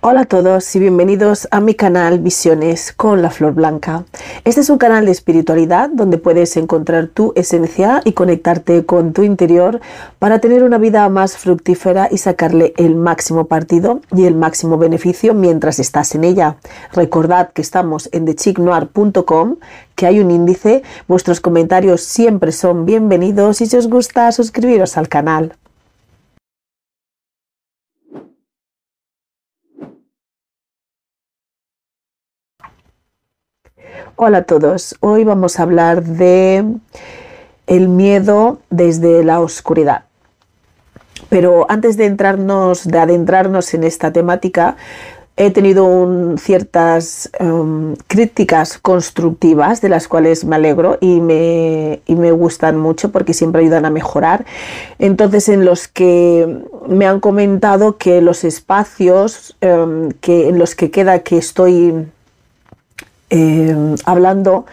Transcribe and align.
Hola 0.00 0.20
a 0.20 0.24
todos 0.26 0.76
y 0.76 0.78
bienvenidos 0.78 1.48
a 1.50 1.60
mi 1.60 1.74
canal 1.74 2.20
Visiones 2.20 2.92
con 2.92 3.20
la 3.20 3.30
Flor 3.30 3.54
Blanca. 3.54 4.04
Este 4.44 4.60
es 4.60 4.70
un 4.70 4.78
canal 4.78 5.06
de 5.06 5.10
espiritualidad 5.10 5.90
donde 5.92 6.18
puedes 6.18 6.56
encontrar 6.56 7.08
tu 7.08 7.32
esencia 7.34 8.00
y 8.04 8.12
conectarte 8.12 8.86
con 8.86 9.12
tu 9.12 9.24
interior 9.24 9.80
para 10.20 10.38
tener 10.38 10.62
una 10.62 10.78
vida 10.78 11.08
más 11.08 11.36
fructífera 11.36 12.06
y 12.12 12.18
sacarle 12.18 12.74
el 12.76 12.94
máximo 12.94 13.46
partido 13.46 14.00
y 14.14 14.26
el 14.26 14.36
máximo 14.36 14.78
beneficio 14.78 15.34
mientras 15.34 15.80
estás 15.80 16.14
en 16.14 16.22
ella. 16.22 16.58
Recordad 16.92 17.50
que 17.52 17.62
estamos 17.62 18.08
en 18.12 18.24
thechicnoir.com, 18.24 19.56
que 19.96 20.06
hay 20.06 20.20
un 20.20 20.30
índice, 20.30 20.84
vuestros 21.08 21.40
comentarios 21.40 22.02
siempre 22.02 22.52
son 22.52 22.86
bienvenidos 22.86 23.60
y 23.62 23.66
si 23.66 23.76
os 23.76 23.88
gusta 23.88 24.30
suscribiros 24.30 24.96
al 24.96 25.08
canal. 25.08 25.56
Hola 34.20 34.38
a 34.38 34.42
todos. 34.42 34.96
Hoy 34.98 35.22
vamos 35.22 35.60
a 35.60 35.62
hablar 35.62 36.02
de 36.02 36.64
el 37.68 37.88
miedo 37.88 38.58
desde 38.68 39.22
la 39.22 39.40
oscuridad. 39.40 40.06
Pero 41.28 41.66
antes 41.68 41.96
de 41.96 42.06
entrarnos, 42.06 42.88
de 42.88 42.98
adentrarnos 42.98 43.72
en 43.74 43.84
esta 43.84 44.12
temática, 44.12 44.76
he 45.36 45.52
tenido 45.52 46.36
ciertas 46.36 47.30
em, 47.38 47.94
críticas 48.08 48.78
constructivas 48.78 49.80
de 49.82 49.88
las 49.88 50.08
cuales 50.08 50.44
me 50.44 50.56
alegro 50.56 50.98
y 51.00 51.20
me, 51.20 52.00
gustan 52.32 52.76
mucho 52.76 53.12
porque 53.12 53.34
siempre 53.34 53.62
ayudan 53.62 53.84
a 53.84 53.90
mejorar. 53.90 54.44
Entonces, 54.98 55.48
en 55.48 55.64
los 55.64 55.86
que 55.86 56.64
me 56.88 57.06
han 57.06 57.20
comentado 57.20 57.98
que 57.98 58.20
los 58.20 58.42
espacios 58.42 59.56
em, 59.60 60.10
que, 60.20 60.48
en 60.48 60.58
los 60.58 60.74
que 60.74 60.90
queda 60.90 61.20
que 61.20 61.38
estoy 61.38 62.08
Em, 63.30 63.96
hablando 64.04 64.64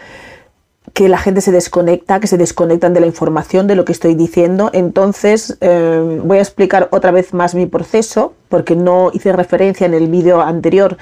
que 0.94 1.08
la 1.08 1.18
gente 1.18 1.42
se 1.42 1.52
desconecta, 1.52 2.20
que 2.20 2.26
se 2.26 2.38
desconectan 2.38 2.94
de 2.94 3.00
la 3.00 3.06
información, 3.06 3.66
de 3.66 3.74
lo 3.74 3.84
que 3.84 3.92
estoy 3.92 4.14
diciendo. 4.14 4.70
Entonces 4.72 5.58
em, 5.60 6.26
voy 6.26 6.38
a 6.38 6.42
explicar 6.42 6.88
otra 6.90 7.10
vez 7.10 7.34
más 7.34 7.54
mi 7.54 7.66
proceso, 7.66 8.32
porque 8.48 8.76
no 8.76 9.10
hice 9.12 9.32
referencia 9.32 9.86
en 9.86 9.94
el 9.94 10.08
vídeo 10.08 10.40
anterior 10.40 10.96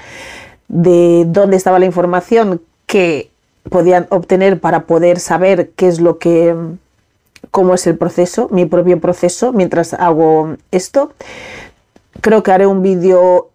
de 0.67 1.25
dónde 1.27 1.55
estaba 1.57 1.79
la 1.79 1.85
información 1.85 2.61
que 2.87 3.29
podían 3.69 4.07
obtener 4.09 4.59
para 4.59 4.81
poder 4.85 5.19
saber 5.19 5.71
qué 5.75 5.87
es 5.87 5.99
lo 5.99 6.17
que, 6.17 6.55
cómo 7.51 7.73
es 7.73 7.87
el 7.87 7.97
proceso, 7.97 8.49
mi 8.51 8.65
propio 8.65 8.99
proceso, 8.99 9.53
mientras 9.53 9.93
hago 9.93 10.55
esto. 10.71 11.13
Creo 12.21 12.43
que 12.43 12.51
haré 12.51 12.67
un 12.67 12.81
vídeo 12.81 13.49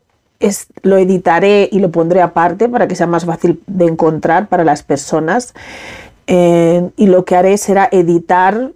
lo 0.82 0.96
editaré 0.96 1.68
y 1.70 1.80
lo 1.80 1.90
pondré 1.90 2.22
aparte 2.22 2.68
para 2.68 2.88
que 2.88 2.96
sea 2.96 3.06
más 3.06 3.24
fácil 3.24 3.62
de 3.66 3.86
encontrar 3.86 4.48
para 4.48 4.64
las 4.64 4.82
personas. 4.82 5.54
Eh, 6.26 6.90
y 6.96 7.06
lo 7.06 7.24
que 7.24 7.36
haré 7.36 7.58
será 7.58 7.88
editar 7.90 8.70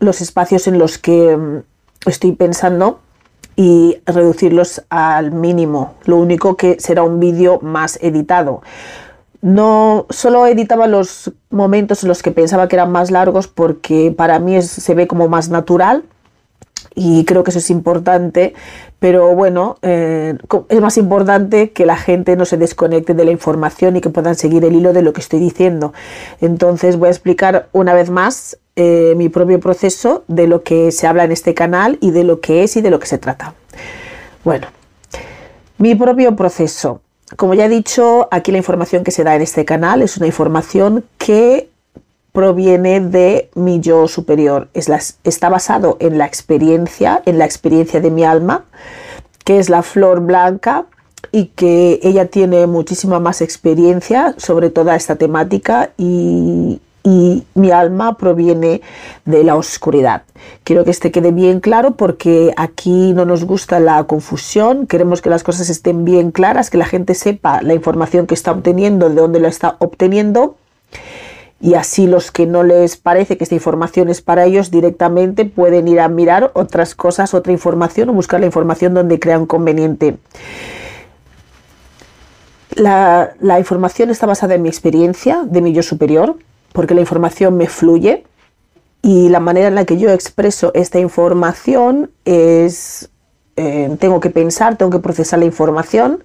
los 0.00 0.20
espacios 0.20 0.66
en 0.66 0.78
los 0.78 0.98
que 0.98 1.36
mm, 1.36 1.62
estoy 2.06 2.32
pensando 2.32 3.00
y 3.56 3.98
reducirlos 4.06 4.82
al 4.88 5.30
mínimo. 5.30 5.94
Lo 6.04 6.16
único 6.16 6.56
que 6.56 6.76
será 6.80 7.02
un 7.02 7.20
vídeo 7.20 7.60
más 7.60 7.98
editado. 8.02 8.62
No 9.40 10.06
solo 10.10 10.46
editaba 10.46 10.86
los 10.86 11.32
momentos 11.50 12.02
en 12.02 12.08
los 12.08 12.22
que 12.22 12.30
pensaba 12.30 12.66
que 12.66 12.76
eran 12.76 12.90
más 12.90 13.10
largos 13.10 13.46
porque 13.46 14.12
para 14.16 14.38
mí 14.38 14.60
se 14.62 14.94
ve 14.94 15.06
como 15.06 15.28
más 15.28 15.50
natural 15.50 16.04
y 16.94 17.24
creo 17.24 17.44
que 17.44 17.50
eso 17.50 17.58
es 17.58 17.70
importante, 17.70 18.54
pero 18.98 19.34
bueno, 19.34 19.76
eh, 19.82 20.36
es 20.68 20.80
más 20.80 20.96
importante 20.96 21.72
que 21.72 21.86
la 21.86 21.96
gente 21.96 22.36
no 22.36 22.44
se 22.44 22.56
desconecte 22.56 23.14
de 23.14 23.24
la 23.24 23.30
información 23.30 23.96
y 23.96 24.00
que 24.00 24.10
puedan 24.10 24.34
seguir 24.34 24.64
el 24.64 24.74
hilo 24.74 24.92
de 24.92 25.02
lo 25.02 25.12
que 25.12 25.20
estoy 25.20 25.40
diciendo. 25.40 25.92
Entonces 26.40 26.96
voy 26.96 27.08
a 27.08 27.10
explicar 27.10 27.68
una 27.72 27.94
vez 27.94 28.10
más 28.10 28.58
eh, 28.76 29.14
mi 29.16 29.28
propio 29.28 29.60
proceso 29.60 30.24
de 30.28 30.46
lo 30.46 30.62
que 30.62 30.90
se 30.90 31.06
habla 31.06 31.24
en 31.24 31.32
este 31.32 31.54
canal 31.54 31.98
y 32.00 32.10
de 32.10 32.24
lo 32.24 32.40
que 32.40 32.64
es 32.64 32.76
y 32.76 32.80
de 32.80 32.90
lo 32.90 32.98
que 32.98 33.06
se 33.06 33.18
trata. 33.18 33.54
Bueno, 34.44 34.66
mi 35.78 35.94
propio 35.94 36.34
proceso. 36.36 37.00
Como 37.36 37.54
ya 37.54 37.66
he 37.66 37.68
dicho, 37.68 38.28
aquí 38.30 38.52
la 38.52 38.58
información 38.58 39.02
que 39.02 39.10
se 39.10 39.24
da 39.24 39.34
en 39.34 39.42
este 39.42 39.64
canal 39.64 40.02
es 40.02 40.16
una 40.16 40.26
información 40.26 41.04
que 41.18 41.68
proviene 42.34 42.98
de 42.98 43.48
mi 43.54 43.78
yo 43.78 44.08
superior. 44.08 44.68
Es 44.74 44.90
está 45.22 45.48
basado 45.48 45.96
en 46.00 46.18
la 46.18 46.26
experiencia, 46.26 47.22
en 47.26 47.38
la 47.38 47.44
experiencia 47.44 48.00
de 48.00 48.10
mi 48.10 48.24
alma, 48.24 48.64
que 49.44 49.60
es 49.60 49.70
la 49.70 49.82
flor 49.82 50.18
blanca 50.18 50.86
y 51.30 51.46
que 51.54 52.00
ella 52.02 52.26
tiene 52.26 52.66
muchísima 52.66 53.20
más 53.20 53.40
experiencia 53.40 54.34
sobre 54.36 54.70
toda 54.70 54.96
esta 54.96 55.14
temática 55.14 55.92
y 55.96 56.80
mi 57.54 57.70
alma 57.70 58.18
proviene 58.18 58.80
de 59.24 59.44
la 59.44 59.54
oscuridad. 59.54 60.22
Quiero 60.64 60.84
que 60.84 60.90
este 60.90 61.12
quede 61.12 61.30
bien 61.30 61.60
claro 61.60 61.92
porque 61.92 62.52
aquí 62.56 63.12
no 63.12 63.24
nos 63.24 63.44
gusta 63.44 63.78
la 63.78 64.02
confusión, 64.04 64.88
queremos 64.88 65.22
que 65.22 65.30
las 65.30 65.44
cosas 65.44 65.70
estén 65.70 66.04
bien 66.04 66.32
claras, 66.32 66.68
que 66.68 66.78
la 66.78 66.86
gente 66.86 67.14
sepa 67.14 67.62
la 67.62 67.74
información 67.74 68.26
que 68.26 68.34
está 68.34 68.50
obteniendo, 68.50 69.08
de 69.08 69.14
dónde 69.14 69.38
la 69.38 69.48
está 69.48 69.76
obteniendo 69.78 70.56
y 71.60 71.74
así 71.74 72.06
los 72.06 72.30
que 72.30 72.46
no 72.46 72.62
les 72.62 72.96
parece 72.96 73.36
que 73.36 73.44
esta 73.44 73.54
información 73.54 74.08
es 74.08 74.20
para 74.20 74.44
ellos 74.44 74.70
directamente 74.70 75.44
pueden 75.44 75.88
ir 75.88 76.00
a 76.00 76.08
mirar 76.08 76.50
otras 76.54 76.94
cosas, 76.94 77.32
otra 77.32 77.52
información 77.52 78.10
o 78.10 78.12
buscar 78.12 78.40
la 78.40 78.46
información 78.46 78.94
donde 78.94 79.18
crean 79.18 79.46
conveniente. 79.46 80.16
La, 82.74 83.32
la 83.40 83.58
información 83.58 84.10
está 84.10 84.26
basada 84.26 84.54
en 84.54 84.62
mi 84.62 84.68
experiencia 84.68 85.44
de 85.44 85.60
mi 85.60 85.72
yo 85.72 85.82
superior, 85.82 86.36
porque 86.72 86.94
la 86.94 87.00
información 87.00 87.56
me 87.56 87.68
fluye 87.68 88.24
y 89.00 89.28
la 89.28 89.38
manera 89.38 89.68
en 89.68 89.74
la 89.74 89.84
que 89.84 89.96
yo 89.96 90.10
expreso 90.10 90.72
esta 90.74 90.98
información 90.98 92.10
es 92.24 93.10
eh, 93.56 93.96
tengo 94.00 94.20
que 94.20 94.30
pensar, 94.30 94.76
tengo 94.76 94.90
que 94.90 94.98
procesar 94.98 95.38
la 95.38 95.44
información. 95.44 96.24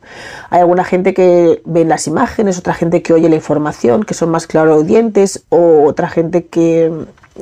Hay 0.49 0.61
alguna 0.61 0.83
gente 0.83 1.13
que 1.13 1.61
ve 1.65 1.85
las 1.85 2.07
imágenes, 2.07 2.57
otra 2.57 2.73
gente 2.73 3.01
que 3.01 3.13
oye 3.13 3.29
la 3.29 3.35
información, 3.35 4.03
que 4.03 4.13
son 4.13 4.29
más 4.29 4.47
claroaudientes, 4.47 5.43
o 5.49 5.83
otra 5.83 6.09
gente 6.09 6.45
que 6.45 6.91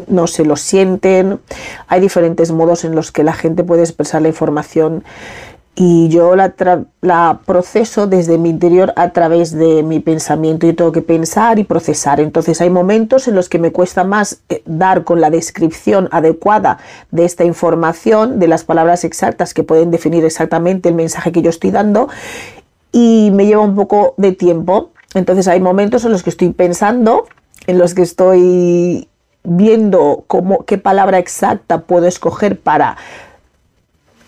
no 0.07 0.27
se 0.27 0.45
lo 0.45 0.55
sienten. 0.55 1.39
Hay 1.87 2.01
diferentes 2.01 2.51
modos 2.51 2.83
en 2.83 2.95
los 2.95 3.11
que 3.11 3.23
la 3.23 3.33
gente 3.33 3.63
puede 3.63 3.81
expresar 3.81 4.21
la 4.21 4.27
información 4.27 5.03
y 5.79 6.09
yo 6.09 6.35
la, 6.35 7.39
proceso 7.45 8.07
desde 8.07 8.39
mi 8.39 8.49
interior 8.49 8.93
a 8.95 9.11
través 9.11 9.51
de 9.51 9.83
mi 9.83 9.99
pensamiento. 9.99 10.65
y 10.65 10.73
tengo 10.73 10.91
que 10.91 11.03
pensar 11.03 11.59
y 11.59 11.65
procesar. 11.65 12.19
Entonces 12.19 12.59
hay 12.61 12.71
momentos 12.71 13.27
en 13.27 13.35
los 13.35 13.47
que 13.47 13.59
me 13.59 13.71
cuesta 13.71 14.03
más 14.03 14.39
eh, 14.49 14.63
dar 14.65 15.03
con 15.03 15.21
la 15.21 15.29
descripción 15.29 16.09
adecuada 16.11 16.79
de 17.11 17.25
esta 17.25 17.43
información, 17.43 18.39
de 18.39 18.47
las 18.47 18.63
palabras 18.63 19.03
exactas 19.03 19.53
que 19.53 19.61
pueden 19.61 19.91
definir 19.91 20.25
exactamente 20.25 20.89
el 20.89 20.95
mensaje 20.95 21.31
que 21.31 21.43
yo 21.43 21.51
estoy 21.51 21.69
dando 21.69 22.09
y 22.91 23.29
me 23.31 23.45
lleva 23.45 23.61
un 23.61 23.75
poco 23.75 24.15
de 24.17 24.31
tiempo. 24.31 24.89
Entonces 25.13 25.47
hay 25.47 25.59
momentos 25.59 26.03
en 26.05 26.11
los 26.11 26.23
que 26.23 26.31
estoy 26.31 26.49
pensando, 26.53 27.27
en 27.67 27.77
los 27.77 27.93
que 27.93 28.01
estoy 28.01 29.09
viendo 29.43 30.23
cómo, 30.25 30.65
qué 30.65 30.79
palabra 30.79 31.19
exacta 31.19 31.81
puedo 31.81 32.07
escoger 32.07 32.59
para 32.59 32.97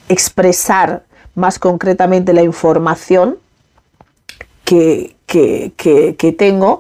expresar 0.10 1.09
más 1.40 1.58
concretamente 1.58 2.34
la 2.34 2.44
información 2.44 3.38
que, 4.70 6.36
tengo 6.38 6.80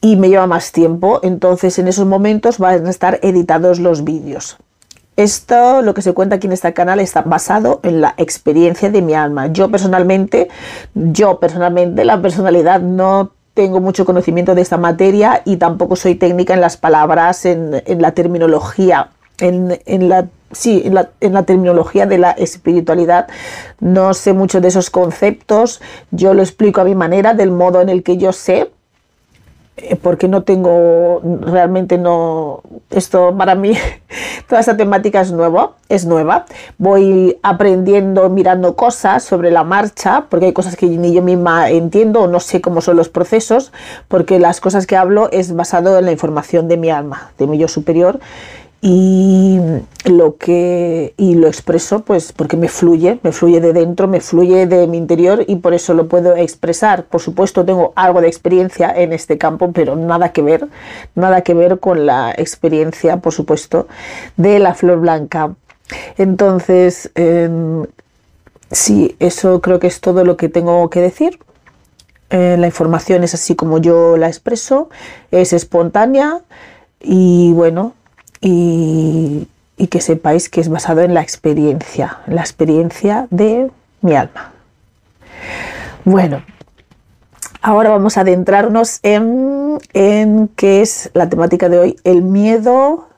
y 0.00 0.16
me 0.16 0.28
lleva 0.28 0.46
más 0.46 0.72
tiempo, 0.72 1.20
entonces 1.22 1.78
en 1.78 1.88
esos 1.88 2.06
momentos 2.06 2.58
van 2.58 2.86
a 2.86 2.90
estar 2.90 3.20
editados 3.22 3.80
los 3.80 4.04
vídeos. 4.04 4.56
Esto, 5.16 5.82
lo 5.82 5.92
que 5.92 6.00
se 6.00 6.14
cuenta 6.14 6.36
aquí 6.36 6.46
en 6.46 6.54
este 6.54 6.72
canal, 6.72 7.00
está 7.00 7.20
basado 7.20 7.80
en 7.82 8.00
la 8.00 8.14
experiencia 8.16 8.90
de 8.90 9.02
mi 9.02 9.12
alma. 9.12 9.48
Yo 9.48 9.70
personalmente, 9.70 10.48
yo 10.94 11.38
personalmente, 11.38 12.06
la 12.06 12.22
personalidad 12.22 12.80
no 12.80 13.32
tengo 13.52 13.80
mucho 13.80 14.06
conocimiento 14.06 14.54
de 14.54 14.62
esta 14.62 14.78
materia 14.78 15.42
y 15.44 15.56
tampoco 15.56 15.96
soy 15.96 16.14
técnica 16.14 16.54
en 16.54 16.62
las 16.62 16.78
palabras, 16.78 17.44
en, 17.44 17.82
la 17.98 18.12
terminología, 18.12 19.10
en, 19.38 19.78
en 19.84 20.08
la 20.08 20.26
sí, 20.52 20.82
en 20.84 20.94
la, 20.94 21.42
terminología 21.42 22.06
de 22.06 22.18
la 22.18 22.32
espiritualidad 22.32 23.28
no 23.80 24.14
sé 24.14 24.32
mucho 24.32 24.60
de 24.60 24.68
esos 24.68 24.90
conceptos, 24.90 25.80
yo 26.10 26.34
lo 26.34 26.42
explico 26.42 26.80
a 26.80 26.84
mi 26.84 26.94
manera, 26.94 27.34
del 27.34 27.50
modo 27.50 27.80
en 27.80 27.88
el 27.88 28.02
que 28.02 28.16
yo 28.16 28.32
sé, 28.32 28.70
eh, 29.76 29.96
porque 29.96 30.28
no 30.28 30.42
tengo, 30.42 31.20
realmente 31.40 31.96
no, 31.96 32.62
esto 32.90 33.34
para 33.36 33.54
mí, 33.54 33.74
toda 34.48 34.60
esta 34.60 34.76
temática 34.76 35.20
es 35.20 35.32
nueva, 35.32 35.72
es 35.88 36.04
nueva, 36.04 36.44
voy 36.76 37.38
aprendiendo, 37.42 38.28
mirando 38.28 38.76
cosas 38.76 39.22
sobre 39.22 39.50
la 39.50 39.64
marcha, 39.64 40.26
porque 40.28 40.46
hay 40.46 40.52
cosas 40.52 40.76
que 40.76 40.86
ni 40.86 41.14
yo 41.14 41.22
misma 41.22 41.70
entiendo 41.70 42.22
o 42.22 42.26
no 42.26 42.40
sé 42.40 42.60
cómo 42.60 42.80
son 42.80 42.96
los 42.96 43.08
procesos, 43.08 43.72
porque 44.08 44.38
las 44.38 44.60
cosas 44.60 44.86
que 44.86 44.96
hablo 44.96 45.30
es 45.30 45.54
basado 45.54 45.98
en 45.98 46.04
la 46.04 46.12
información 46.12 46.68
de 46.68 46.76
mi 46.76 46.90
alma, 46.90 47.30
de 47.38 47.46
mi 47.46 47.56
yo 47.56 47.68
superior, 47.68 48.20
y 48.82 49.58
lo 50.06 50.36
que 50.36 51.12
y 51.18 51.34
lo 51.34 51.48
expreso 51.48 52.00
pues 52.00 52.32
porque 52.32 52.56
me 52.56 52.68
fluye, 52.68 53.18
me 53.22 53.32
fluye 53.32 53.60
de 53.60 53.74
dentro, 53.74 54.08
me 54.08 54.20
fluye 54.20 54.66
de 54.66 54.86
mi 54.86 54.96
interior 54.96 55.44
y 55.46 55.56
por 55.56 55.74
eso 55.74 55.92
lo 55.92 56.08
puedo 56.08 56.34
expresar. 56.34 57.04
Por 57.04 57.20
supuesto 57.20 57.64
tengo 57.64 57.92
algo 57.94 58.20
de 58.22 58.28
experiencia 58.28 58.90
en 58.90 59.12
este 59.12 59.36
campo, 59.36 59.72
pero 59.72 59.96
nada 59.96 60.32
que 60.32 60.42
ver, 60.42 60.66
nada 61.14 61.42
que 61.42 61.52
ver 61.52 61.78
con 61.78 62.06
la 62.06 62.32
experiencia, 62.36 63.18
por 63.18 63.34
supuesto, 63.34 63.86
de 64.36 64.58
la 64.58 64.74
flor 64.74 65.00
blanca. 65.00 65.54
Entonces, 66.16 67.10
em, 67.14 67.84
sí, 68.70 69.16
eso 69.18 69.60
creo 69.60 69.78
que 69.78 69.88
es 69.88 70.00
todo 70.00 70.24
lo 70.24 70.36
que 70.36 70.48
tengo 70.48 70.88
que 70.88 71.00
decir. 71.00 71.38
Eh, 72.30 72.56
la 72.58 72.66
información 72.66 73.24
es 73.24 73.34
así 73.34 73.56
como 73.56 73.78
yo 73.78 74.16
la 74.16 74.28
expreso, 74.28 74.88
es 75.32 75.52
espontánea 75.52 76.42
y 77.00 77.52
bueno, 77.52 77.94
y, 78.40 79.48
que 79.90 80.00
sepáis 80.00 80.48
que 80.48 80.60
es 80.60 80.68
basado 80.68 81.00
en 81.00 81.14
la 81.14 81.22
experiencia, 81.22 82.18
la 82.26 82.42
experiencia 82.42 83.26
de 83.30 83.70
mi 84.02 84.14
alma. 84.14 84.52
Bueno, 86.04 86.42
ahora 87.62 87.90
vamos 87.90 88.16
a 88.16 88.20
adentrarnos 88.20 89.00
en, 89.02 89.78
en 89.92 90.48
qué 90.48 90.82
es 90.82 91.10
la 91.14 91.28
temática 91.28 91.68
de 91.68 91.78
hoy, 91.78 91.96
el 92.04 92.22
miedo, 92.22 93.08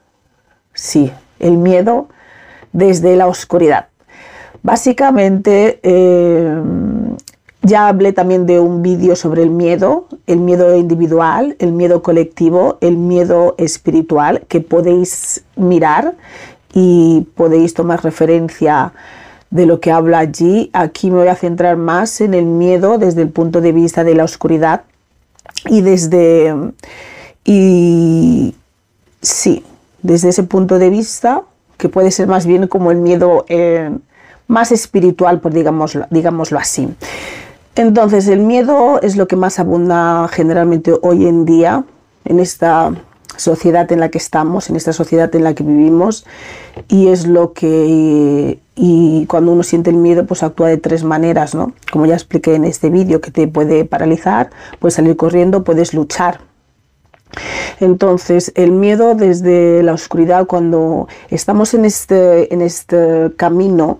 sí, 0.73 1.13
el 1.41 1.57
miedo 1.57 2.09
desde 2.73 3.17
la 3.17 3.27
oscuridad. 3.27 3.89
Básicamente, 4.63 5.81
eh, 5.83 6.63
ya 7.63 7.89
hablé 7.89 8.13
también 8.13 8.47
de 8.47 8.59
un 8.59 8.83
vídeo 8.83 9.15
sobre 9.17 9.43
el 9.43 9.51
miedo, 9.51 10.07
el 10.27 10.39
miedo 10.39 10.77
individual, 10.77 11.57
el 11.61 11.73
miedo 11.73 12.03
colectivo, 12.03 12.77
el 12.81 12.97
miedo 12.97 13.55
espiritual, 13.57 14.43
que 14.49 14.61
podéis 14.61 15.45
mirar 15.57 16.15
y 16.75 17.27
podéis 17.37 17.75
tomar 17.75 18.03
referencia 18.03 18.93
de 19.51 19.67
lo 19.67 19.81
que 19.81 19.93
habla 19.93 20.19
allí. 20.19 20.71
Aquí 20.73 21.11
me 21.11 21.19
voy 21.19 21.29
a 21.29 21.37
centrar 21.37 21.77
más 21.77 22.21
en 22.21 22.35
el 22.35 22.47
miedo 22.47 22.99
desde 22.99 23.23
el 23.23 23.29
punto 23.29 23.61
de 23.61 23.73
vista 23.73 24.03
de 24.03 24.15
la 24.15 24.25
oscuridad 24.25 24.83
y 25.67 25.83
desde 25.83 26.55
y 27.45 28.55
sí, 29.21 29.65
desde 30.03 30.31
ese 30.31 30.43
punto 30.43 30.79
de 30.79 30.91
vista 30.91 31.43
que 31.77 31.89
puede 31.89 32.11
ser 32.11 32.29
más 32.29 32.47
bien 32.47 32.67
como 32.67 32.91
el 32.91 32.99
miedo 32.99 33.45
eh, 33.49 33.91
más 34.47 34.73
espiritual, 34.73 35.41
por 35.41 35.53
digámoslo, 35.53 36.07
digámoslo 36.11 36.59
así. 36.59 36.89
Entonces, 37.75 38.29
el 38.29 38.41
miedo 38.41 39.01
es 39.01 39.17
lo 39.17 39.27
que 39.27 39.37
más 39.37 39.59
abunda 39.59 40.29
generalmente 40.29 40.93
hoy 41.01 41.27
en 41.27 41.45
día 41.47 41.85
en 42.25 42.39
esta 42.39 42.93
sociedad 43.37 43.91
en 43.91 44.01
la 44.01 44.11
que 44.11 44.19
estamos, 44.19 44.69
en 44.69 44.77
esta 44.77 44.93
sociedad 44.93 45.35
en 45.35 45.45
la 45.45 45.55
que 45.55 45.65
vivimos, 45.65 46.27
y 46.89 47.09
es 47.09 47.27
lo 47.27 47.55
que, 47.55 48.61
y 48.75 49.27
cuando 49.27 49.53
uno 49.53 49.63
siente 49.63 49.91
el 49.91 49.97
miedo, 49.97 50.27
pues 50.27 50.43
actúa 50.43 50.69
de 50.69 50.77
tres 50.77 51.03
maneras, 51.03 51.55
¿no? 51.55 51.73
Como 51.91 52.05
ya 52.05 52.15
expliqué 52.15 52.55
en 52.55 52.65
este 52.65 52.91
vídeo, 52.91 53.21
que 53.21 53.31
te 53.31 53.49
puede 53.49 53.87
paralizar, 53.87 54.51
puedes 54.79 54.95
salir 54.95 55.17
corriendo, 55.17 55.65
puedes 55.65 55.95
luchar. 55.95 56.41
Entonces, 57.81 58.53
el 58.55 58.71
miedo 58.73 59.15
desde 59.15 59.83
la 59.83 59.95
oscuridad, 59.95 60.47
cuando 60.47 61.09
estamos 61.31 61.73
en 61.73 61.87
este, 61.87 62.53
en 62.53 62.61
este 62.61 63.33
camino, 63.37 63.99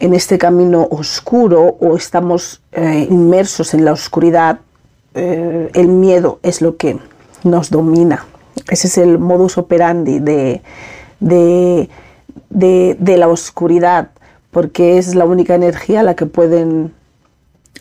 en 0.00 0.14
este 0.14 0.38
camino 0.38 0.88
oscuro 0.90 1.76
o 1.78 1.94
estamos 1.94 2.62
eh, 2.72 3.06
inmersos 3.10 3.74
en 3.74 3.84
la 3.84 3.92
oscuridad, 3.92 4.60
eh, 5.14 5.70
el 5.74 5.88
miedo 5.88 6.40
es 6.42 6.62
lo 6.62 6.76
que 6.76 6.98
nos 7.44 7.70
domina. 7.70 8.24
Ese 8.68 8.88
es 8.88 8.98
el 8.98 9.18
modus 9.18 9.58
operandi 9.58 10.18
de, 10.18 10.62
de, 11.20 11.88
de, 12.48 13.16
la 13.16 13.28
oscuridad, 13.28 14.10
porque 14.50 14.98
es 14.98 15.14
la 15.14 15.26
única 15.26 15.54
energía 15.54 16.00
a 16.00 16.02
la 16.02 16.14
que 16.14 16.26
pueden 16.26 16.94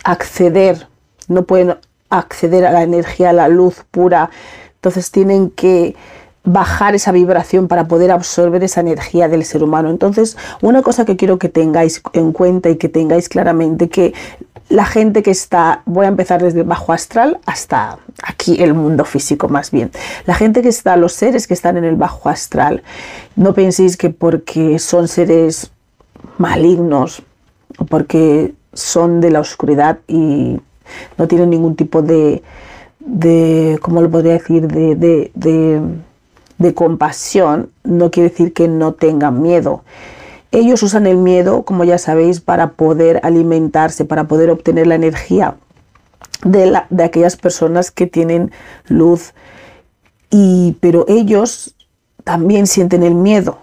acceder, 0.04 0.88
no 1.28 1.44
pueden 1.44 1.78
acceder 2.10 2.66
a 2.66 2.72
la 2.72 2.84
energía, 2.84 3.30
a 3.30 3.34
la 3.34 3.48
luz 3.48 3.86
pura, 3.92 4.30
entonces 4.76 5.12
tienen 5.12 5.52
que 5.52 5.96
bajar 6.44 6.96
esa 6.96 7.12
vibración 7.12 7.68
para 7.68 7.88
poder 7.88 8.12
absorber 8.12 8.64
esa 8.64 8.82
energía 8.82 9.28
del 9.28 9.46
ser 9.46 9.64
humano. 9.64 9.90
Entonces, 9.90 10.38
una 10.62 10.82
cosa 10.82 11.06
que 11.06 11.16
quiero 11.16 11.38
que 11.38 11.50
tengáis 11.50 12.02
en 12.14 12.32
cuenta 12.32 12.70
y 12.70 12.78
que 12.78 12.90
tengáis 12.90 13.30
claramente 13.30 13.90
que 13.90 14.14
la 14.70 14.86
gente 14.86 15.24
que 15.24 15.32
está, 15.32 15.82
voy 15.86 16.06
a 16.06 16.10
empezar 16.10 16.42
desde 16.42 16.64
bajo 16.64 16.94
astral 16.94 17.40
hasta 17.46 17.98
aquí 18.24 18.62
el 18.62 18.76
mundo 18.76 19.04
físico 19.04 19.50
más 19.50 19.72
bien. 19.72 19.92
La 20.26 20.36
gente 20.36 20.62
que 20.62 20.70
está, 20.70 20.96
los 20.96 21.14
seres 21.14 21.48
que 21.48 21.56
están 21.56 21.78
en 21.78 21.84
el 21.84 21.96
bajo 21.96 22.30
astral, 22.30 22.84
no 23.36 23.54
penséis 23.54 23.98
que 23.98 24.12
porque 24.12 24.78
son 24.78 25.08
seres 25.08 25.72
malignos 26.38 27.24
o 27.80 27.86
porque 27.86 28.54
son 28.74 29.22
de 29.22 29.32
la 29.32 29.40
oscuridad 29.40 30.00
y 30.08 30.60
no 31.18 31.28
tienen 31.28 31.50
ningún 31.50 31.76
tipo 31.76 32.04
de, 32.04 32.44
de 33.00 33.80
¿cómo 33.82 34.02
lo 34.02 34.10
podría 34.10 34.34
decir? 34.34 34.68
de, 34.68 34.96
de, 34.96 35.32
de 35.34 35.82
de 36.60 36.74
compasión 36.74 37.72
no 37.84 38.12
quiere 38.12 38.30
decir 38.30 38.54
que 38.54 38.68
no 38.68 38.94
tengan 38.94 39.42
miedo. 39.42 39.84
Ellos 40.52 40.84
usan 40.84 41.08
el 41.08 41.18
miedo, 41.18 41.64
como 41.64 41.84
ya 41.84 41.98
sabéis, 41.98 42.42
para 42.42 42.72
poder 42.72 43.20
alimentarse, 43.24 44.06
para 44.06 44.26
poder 44.26 44.50
obtener 44.50 44.88
la 44.88 44.96
energía 44.96 45.56
de, 46.44 46.80
de 46.90 47.04
aquellas 47.04 47.36
personas 47.36 47.92
que 47.92 48.08
tienen 48.08 48.52
luz. 48.88 49.34
Y, 50.30 50.78
pero 50.80 51.06
ellos 51.08 51.76
también 52.24 52.68
sienten 52.68 53.04
el 53.04 53.16
miedo. 53.16 53.58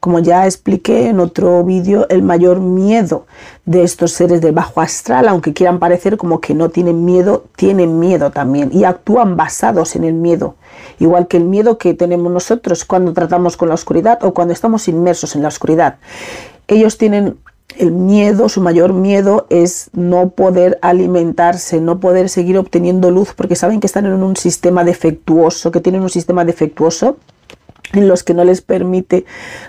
Como 0.00 0.20
ya 0.20 0.46
expliqué 0.46 1.08
en 1.08 1.18
otro 1.18 1.64
vídeo, 1.64 2.06
el 2.08 2.22
mayor 2.22 2.60
miedo 2.60 3.26
de 3.66 3.82
estos 3.82 4.12
seres 4.12 4.40
del 4.40 4.52
bajo 4.52 4.80
astral, 4.80 5.26
aunque 5.26 5.52
quieran 5.52 5.80
parecer 5.80 6.16
como 6.16 6.40
que 6.40 6.54
no 6.54 6.68
tienen 6.68 7.04
miedo, 7.04 7.44
tienen 7.56 7.98
miedo 7.98 8.30
también 8.30 8.70
y 8.72 8.84
actúan 8.84 9.36
basados 9.36 9.96
en 9.96 10.04
el 10.04 10.14
miedo. 10.14 10.54
Igual 11.00 11.26
que 11.26 11.36
el 11.36 11.44
miedo 11.44 11.78
que 11.78 11.94
tenemos 11.94 12.32
nosotros 12.32 12.84
cuando 12.84 13.12
tratamos 13.12 13.56
con 13.56 13.68
la 13.68 13.74
oscuridad 13.74 14.22
o 14.22 14.32
cuando 14.34 14.54
estamos 14.54 14.86
inmersos 14.86 15.34
en 15.34 15.42
la 15.42 15.48
oscuridad. 15.48 15.96
Ellos 16.68 16.96
tienen 16.96 17.38
el 17.76 17.90
miedo, 17.90 18.48
su 18.48 18.60
mayor 18.60 18.92
miedo 18.92 19.46
es 19.50 19.90
no 19.92 20.30
poder 20.30 20.78
alimentarse, 20.80 21.80
no 21.80 21.98
poder 21.98 22.28
seguir 22.28 22.56
obteniendo 22.56 23.10
luz 23.10 23.34
porque 23.34 23.56
saben 23.56 23.80
que 23.80 23.86
están 23.86 24.06
en 24.06 24.22
un 24.22 24.36
sistema 24.36 24.84
defectuoso, 24.84 25.70
que 25.72 25.80
tienen 25.80 26.02
un 26.02 26.10
sistema 26.10 26.44
defectuoso 26.44 27.16
en 27.92 28.08
los 28.08 28.22
que 28.22 28.34
no 28.34 28.44
les 28.44 28.60
permite, 28.62 29.24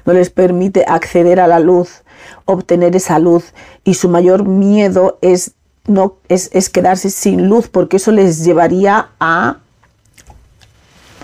no 0.05 0.13
les 0.13 0.29
permite 0.29 0.85
acceder 0.87 1.39
a 1.39 1.47
la 1.47 1.59
luz, 1.59 2.03
obtener 2.45 2.95
esa 2.95 3.19
luz, 3.19 3.53
y 3.83 3.93
su 3.93 4.09
mayor 4.09 4.45
miedo 4.45 5.17
es, 5.21 5.51
no, 5.87 6.15
es, 6.27 6.49
es 6.53 6.69
quedarse 6.69 7.09
sin 7.09 7.47
luz, 7.47 7.67
porque 7.67 7.97
eso 7.97 8.11
les 8.11 8.43
llevaría 8.43 9.09
a, 9.19 9.57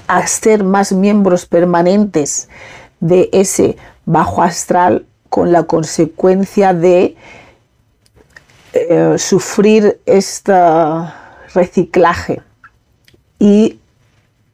a 0.07 0.27
ser 0.27 0.63
más 0.63 0.91
miembros 0.91 1.45
permanentes 1.45 2.49
de 2.99 3.29
ese 3.33 3.77
bajo 4.05 4.41
astral 4.41 5.05
con 5.29 5.51
la 5.51 5.63
consecuencia 5.63 6.73
de 6.73 7.15
eh, 8.73 9.15
sufrir 9.17 9.99
este 10.05 10.53
reciclaje. 11.53 12.41
Y 13.39 13.79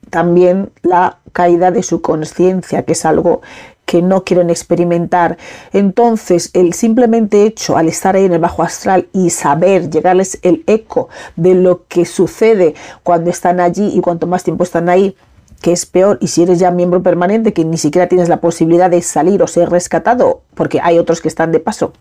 también 0.09 0.71
la 0.81 1.20
caída 1.31 1.71
de 1.71 1.83
su 1.83 2.01
conciencia, 2.01 2.83
que 2.83 2.93
es 2.93 3.05
algo 3.05 3.41
que 3.85 4.01
no 4.01 4.23
quieren 4.23 4.49
experimentar. 4.49 5.37
Entonces, 5.73 6.49
el 6.53 6.73
simplemente 6.73 7.43
hecho 7.43 7.75
al 7.75 7.89
estar 7.89 8.15
ahí 8.15 8.25
en 8.25 8.33
el 8.33 8.39
bajo 8.39 8.63
astral 8.63 9.07
y 9.11 9.31
saber, 9.31 9.89
llegarles 9.89 10.39
el 10.43 10.63
eco 10.67 11.09
de 11.35 11.55
lo 11.55 11.85
que 11.87 12.05
sucede 12.05 12.73
cuando 13.03 13.29
están 13.29 13.59
allí 13.59 13.91
y 13.93 13.99
cuanto 13.99 14.27
más 14.27 14.43
tiempo 14.43 14.63
están 14.63 14.87
ahí, 14.87 15.15
que 15.61 15.71
es 15.71 15.85
peor, 15.85 16.17
y 16.21 16.27
si 16.27 16.43
eres 16.43 16.59
ya 16.59 16.71
miembro 16.71 17.03
permanente, 17.03 17.53
que 17.53 17.65
ni 17.65 17.77
siquiera 17.77 18.07
tienes 18.07 18.29
la 18.29 18.41
posibilidad 18.41 18.89
de 18.89 19.01
salir 19.01 19.43
o 19.43 19.47
ser 19.47 19.69
rescatado, 19.69 20.41
porque 20.55 20.79
hay 20.81 20.97
otros 20.97 21.21
que 21.21 21.27
están 21.27 21.51
de 21.51 21.59
paso, 21.59 21.93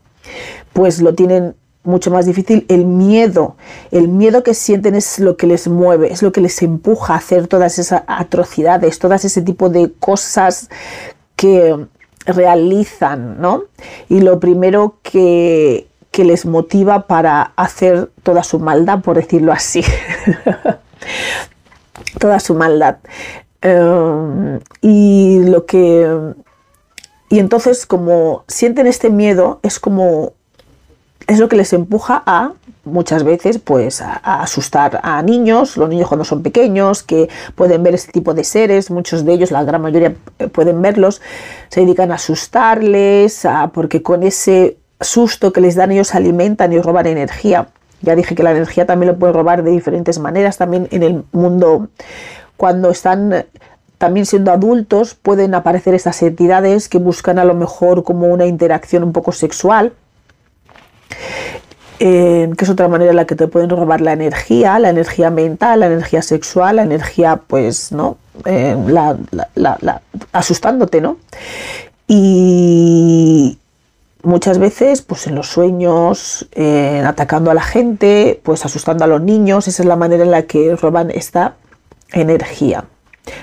pues 0.73 1.01
lo 1.03 1.15
tienen 1.15 1.57
mucho 1.83 2.11
más 2.11 2.27
difícil, 2.27 2.67
el 2.69 2.85
miedo, 2.85 3.57
el 3.91 4.09
miedo 4.09 4.43
que 4.43 4.55
sienten 4.55 4.95
es 4.95 5.19
lo 5.19 5.37
que 5.37 5.47
les 5.47 5.67
mueve, 5.67 6.13
es 6.13 6.23
lo 6.23 6.31
que 6.33 6.41
les 6.41 6.61
empuja 6.63 7.15
a 7.15 7.17
hacer 7.17 7.49
todas 7.49 7.79
esas 7.79 8.03
atrocidades, 8.07 8.99
todas 8.99 9.25
ese 9.25 9.43
tipo 9.43 9.71
de 9.71 9.93
cosas 9.99 10.69
que 11.37 11.87
realizan, 12.27 13.41
¿no? 13.41 13.65
Y 14.09 14.21
lo 14.21 14.41
primero 14.41 14.97
que, 15.03 15.89
que 16.11 16.25
les 16.25 16.45
motiva 16.45 17.07
para 17.07 17.53
hacer 17.57 18.11
toda 18.23 18.43
su 18.45 18.59
maldad, 18.59 19.01
por 19.01 19.17
decirlo 19.17 19.53
así, 19.53 19.83
toda 22.19 22.41
su 22.41 22.55
maldad. 22.55 22.99
Eh, 23.63 24.61
y 24.83 25.41
lo 25.45 25.65
que... 25.67 26.35
Y 27.31 27.39
entonces 27.39 27.87
como 27.87 28.45
sienten 28.49 28.87
este 28.87 29.09
miedo, 29.09 29.61
es 29.63 29.79
como 29.79 30.33
es 31.31 31.39
lo 31.39 31.49
que 31.49 31.57
les 31.57 31.73
empuja 31.73 32.25
a 32.27 32.55
muchas 32.85 33.23
veces 33.23 33.61
pues 33.61 34.03
a, 34.03 34.17
asustar 34.43 35.01
a 35.05 35.23
niños, 35.23 35.77
los 35.77 35.89
niños 35.89 36.09
cuando 36.09 36.25
son 36.25 36.43
pequeños, 36.43 37.05
que 37.05 37.29
pueden 37.55 37.85
ver 37.85 37.95
este 37.95 38.11
tipo 38.11 38.35
de 38.35 38.43
seres, 38.43 38.91
muchos 38.91 39.25
de 39.25 39.35
ellos, 39.35 39.53
la 39.53 39.63
gran 39.63 39.81
mayoría 39.81 40.15
eh, 40.41 40.49
pueden 40.49 40.83
verlos, 40.83 41.23
se 41.69 41.83
dedican 41.83 42.11
a 42.11 42.17
asustarles, 42.17 43.47
porque 43.73 44.03
con 44.03 44.25
ese 44.25 44.77
susto 45.01 45.53
que 45.53 45.61
les 45.61 45.77
dan 45.77 45.93
ellos 45.93 46.17
alimentan 46.17 46.73
y 46.73 46.81
roban 46.81 47.07
energía. 47.07 47.69
Ya 48.03 48.17
dije 48.17 48.35
que 48.35 48.43
la 48.43 48.51
energía 48.51 48.87
también 48.87 49.13
lo 49.13 49.19
pueden 49.19 49.35
robar 49.35 49.63
de 49.63 49.71
diferentes 49.71 50.19
maneras, 50.19 50.59
también 50.59 50.89
en 50.91 51.05
el 51.05 51.25
mundo 51.31 51.89
cuando 52.57 52.91
están 52.91 53.47
también 53.99 54.27
siendo 54.27 54.51
adultos 54.51 55.15
pueden 55.15 55.55
aparecer 55.55 55.95
estas 55.95 56.23
entidades 56.23 56.89
que 56.89 56.99
buscan 56.99 57.39
a 57.39 57.45
lo 57.45 57.55
mejor 57.55 58.03
como 58.03 58.27
una 58.27 58.47
interacción 58.47 59.05
un 59.05 59.13
poco 59.13 59.31
sexual 59.31 59.93
que 61.99 62.57
es 62.59 62.71
otra 62.71 62.89
manera 62.89 63.11
en 63.11 63.17
la 63.17 63.27
que 63.27 63.35
te 63.35 63.47
pueden 63.47 63.69
robar 63.69 64.01
la 64.01 64.15
energía, 64.15 64.79
la 64.79 64.89
energía 64.89 65.31
mental, 65.31 65.81
la 65.81 65.87
energía 65.87 66.23
sexual, 66.23 66.77
la 66.77 66.83
energía, 66.83 67.41
pues, 67.47 67.93
¿no? 67.93 68.17
la, 68.45 70.01
asustándote, 70.33 71.03
¿no? 71.03 71.19
Y 72.09 73.59
muchas 74.23 74.59
veces, 74.59 75.03
pues 75.03 75.27
en 75.27 75.35
los 75.35 75.49
sueños, 75.49 76.49
atacando 77.05 77.51
a 77.51 77.55
la 77.55 77.63
gente, 77.63 78.41
pues 78.43 78.65
asustando 78.65 79.05
a 79.05 79.07
los 79.07 79.21
niños, 79.21 79.69
esa 79.69 79.83
es 79.83 79.87
la 79.87 79.97
manera 79.97 80.25
en 80.25 80.31
la 80.31 80.45
que 80.45 80.75
roban 80.77 81.11
esta 81.11 81.57
energía. 82.13 82.87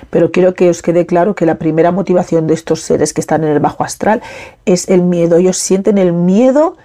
Pero 0.09 0.31
quiero 0.31 0.55
que 0.55 0.69
os 0.69 0.81
quede 0.81 1.05
claro 1.05 1.35
que 1.35 1.45
la 1.45 1.55
primera 1.55 1.91
motivación 1.91 2.47
de 2.47 2.55
estos 2.55 2.81
seres 2.81 3.13
que 3.13 3.21
están 3.21 3.43
en 3.43 3.51
el 3.51 3.59
bajo 3.59 3.83
astral 3.83 4.21
es 4.65 4.89
el 4.89 5.03
miedo. 5.03 5.37
Ellos 5.37 5.57
sienten 5.57 5.97
el 5.97 6.13
miedo 6.13 6.75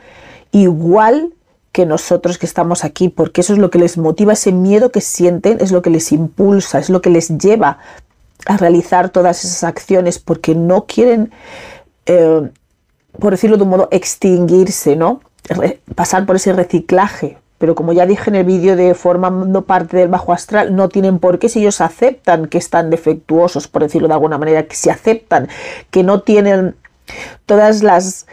igual 0.52 1.32
que 1.72 1.86
nosotros 1.86 2.38
que 2.38 2.46
estamos 2.46 2.84
aquí, 2.84 3.08
porque 3.08 3.40
eso 3.40 3.54
es 3.54 3.58
lo 3.58 3.70
que 3.70 3.78
les 3.78 3.96
motiva, 3.96 4.34
ese 4.34 4.52
miedo 4.52 4.92
que 4.92 5.00
sienten, 5.00 5.58
es 5.60 5.72
lo 5.72 5.82
que 5.82 5.90
les 5.90 6.12
impulsa, 6.12 6.78
es 6.78 6.90
lo 6.90 7.00
que 7.00 7.10
les 7.10 7.38
lleva 7.38 7.78
a 8.46 8.56
realizar 8.56 9.08
todas 9.08 9.44
esas 9.44 9.64
acciones, 9.64 10.18
porque 10.18 10.54
no 10.54 10.84
quieren, 10.84 11.32
eh, 12.06 12.50
por 13.18 13.32
decirlo 13.32 13.56
de 13.56 13.62
un 13.62 13.70
modo, 13.70 13.88
extinguirse, 13.90 14.96
¿no? 14.96 15.20
pasar 15.94 16.24
por 16.24 16.36
ese 16.36 16.52
reciclaje. 16.52 17.38
Pero 17.58 17.74
como 17.74 17.92
ya 17.92 18.06
dije 18.06 18.30
en 18.30 18.36
el 18.36 18.44
vídeo 18.44 18.76
de 18.76 18.94
formando 18.94 19.62
parte 19.64 19.96
del 19.96 20.08
bajo 20.08 20.32
astral, 20.32 20.74
no 20.74 20.88
tienen 20.88 21.18
por 21.20 21.38
qué 21.38 21.48
si 21.48 21.60
ellos 21.60 21.80
aceptan 21.80 22.46
que 22.46 22.58
están 22.58 22.90
defectuosos, 22.90 23.68
por 23.68 23.82
decirlo 23.82 24.08
de 24.08 24.14
alguna 24.14 24.38
manera, 24.38 24.64
que 24.64 24.74
si 24.74 24.90
aceptan 24.90 25.48
que 25.90 26.02
no 26.02 26.22
tienen 26.22 26.74
todas 27.46 27.82
las 27.82 28.26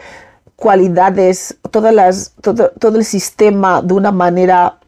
cualidades, 0.60 1.56
todas 1.70 1.94
las, 1.94 2.34
todo, 2.42 2.96
el 2.98 3.04
sistema 3.06 3.80
de 3.80 3.94
una 3.94 4.12
manera, 4.12 4.78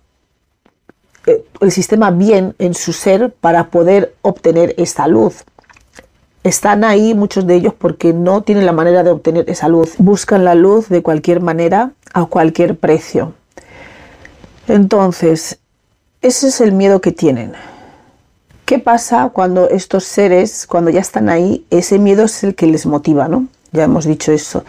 eh, 1.27 1.43
el 1.63 1.73
sistema 1.73 2.11
bien 2.11 2.55
en 2.59 2.75
su 2.75 2.93
ser 2.93 3.33
para 3.33 3.69
poder 3.69 4.15
obtener 4.21 4.75
esa 4.77 5.09
luz. 5.09 5.45
Están 6.45 6.85
ahí 6.85 7.15
muchos 7.15 7.47
de 7.47 7.55
ellos 7.55 7.73
porque 7.73 8.13
no 8.13 8.43
tienen 8.43 8.67
la 8.67 8.73
manera 8.73 9.03
de 9.03 9.13
obtener 9.13 9.49
esa 9.49 9.69
luz. 9.69 9.95
Buscan 9.97 10.45
la 10.45 10.55
luz 10.55 10.91
de 10.91 11.03
cualquier 11.03 11.41
manera, 11.41 11.93
a 12.13 12.27
cualquier 12.27 12.77
precio. 12.77 13.33
Entonces, 14.69 15.59
ese 16.21 16.49
es 16.49 16.61
el 16.61 16.73
miedo 16.73 17.01
que 17.01 17.13
tienen. 17.13 17.55
¿Qué 18.67 18.79
pasa 18.79 19.31
cuando 19.33 19.71
estos 19.71 20.05
seres, 20.05 20.67
cuando 20.67 20.91
ya 20.91 21.01
están 21.01 21.31
ahí, 21.31 21.65
ese 21.71 21.99
miedo 21.99 22.25
es 22.25 22.45
el 22.45 22.55
que 22.55 22.67
les 22.67 22.85
motiva, 22.85 23.27
¿no? 23.27 23.49
Ya 23.73 23.85
hemos 23.85 24.05
dicho 24.05 24.33
eso. 24.33 24.65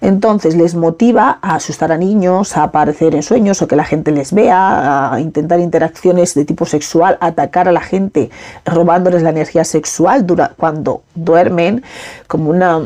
Entonces 0.00 0.56
les 0.56 0.74
motiva 0.74 1.38
a 1.42 1.54
asustar 1.54 1.92
a 1.92 1.96
niños, 1.96 2.56
a 2.56 2.64
aparecer 2.64 3.14
en 3.14 3.22
sueños 3.22 3.62
o 3.62 3.68
que 3.68 3.76
la 3.76 3.84
gente 3.84 4.10
les 4.10 4.32
vea, 4.32 5.12
a 5.12 5.20
intentar 5.20 5.60
interacciones 5.60 6.34
de 6.34 6.44
tipo 6.44 6.66
sexual, 6.66 7.18
atacar 7.20 7.68
a 7.68 7.72
la 7.72 7.80
gente 7.80 8.30
robándoles 8.64 9.22
la 9.22 9.30
energía 9.30 9.64
sexual 9.64 10.26
cuando 10.56 11.02
duermen, 11.14 11.84
como 12.26 12.50
una 12.50 12.80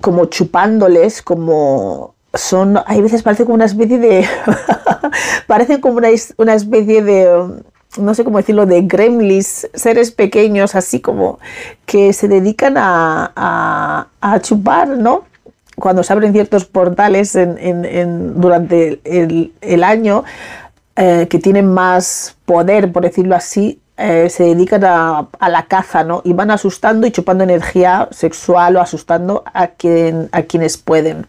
como 0.00 0.26
chupándoles, 0.26 1.22
como 1.22 2.14
son, 2.34 2.78
hay 2.86 3.00
veces 3.00 3.22
parece 3.22 3.44
como 3.44 3.54
una 3.54 3.64
especie 3.64 3.98
de, 3.98 4.26
parecen 5.46 5.80
como 5.80 5.98
una, 5.98 6.08
una 6.38 6.54
especie 6.54 7.02
de 7.02 7.62
no 7.98 8.14
sé 8.14 8.24
cómo 8.24 8.38
decirlo, 8.38 8.66
de 8.66 8.82
gremlins, 8.82 9.68
seres 9.74 10.10
pequeños 10.10 10.74
así 10.74 11.00
como 11.00 11.38
que 11.84 12.12
se 12.12 12.28
dedican 12.28 12.74
a, 12.76 14.08
chupar, 14.42 14.88
¿no? 14.88 15.24
Cuando 15.76 16.02
se 16.02 16.12
abren 16.12 16.32
ciertos 16.32 16.64
portales 16.64 17.36
durante 17.36 19.00
el, 19.04 19.84
año, 19.84 20.24
eh, 20.96 21.26
que 21.28 21.38
tienen 21.38 21.72
más 21.72 22.36
poder, 22.46 22.92
por 22.92 23.02
decirlo 23.02 23.36
así, 23.36 23.80
eh, 23.98 24.28
se 24.28 24.44
dedican 24.44 24.84
a, 24.84 25.28
la 25.48 25.66
caza, 25.66 26.04
¿no? 26.04 26.20
Y 26.24 26.34
van 26.34 26.50
asustando 26.50 27.06
y 27.06 27.10
chupando 27.10 27.44
energía 27.44 28.08
sexual 28.10 28.76
o 28.76 28.80
asustando 28.80 29.42
a, 29.52 29.68
quien, 29.68 30.28
a 30.32 30.42
quienes 30.42 30.76
pueden. 30.76 31.26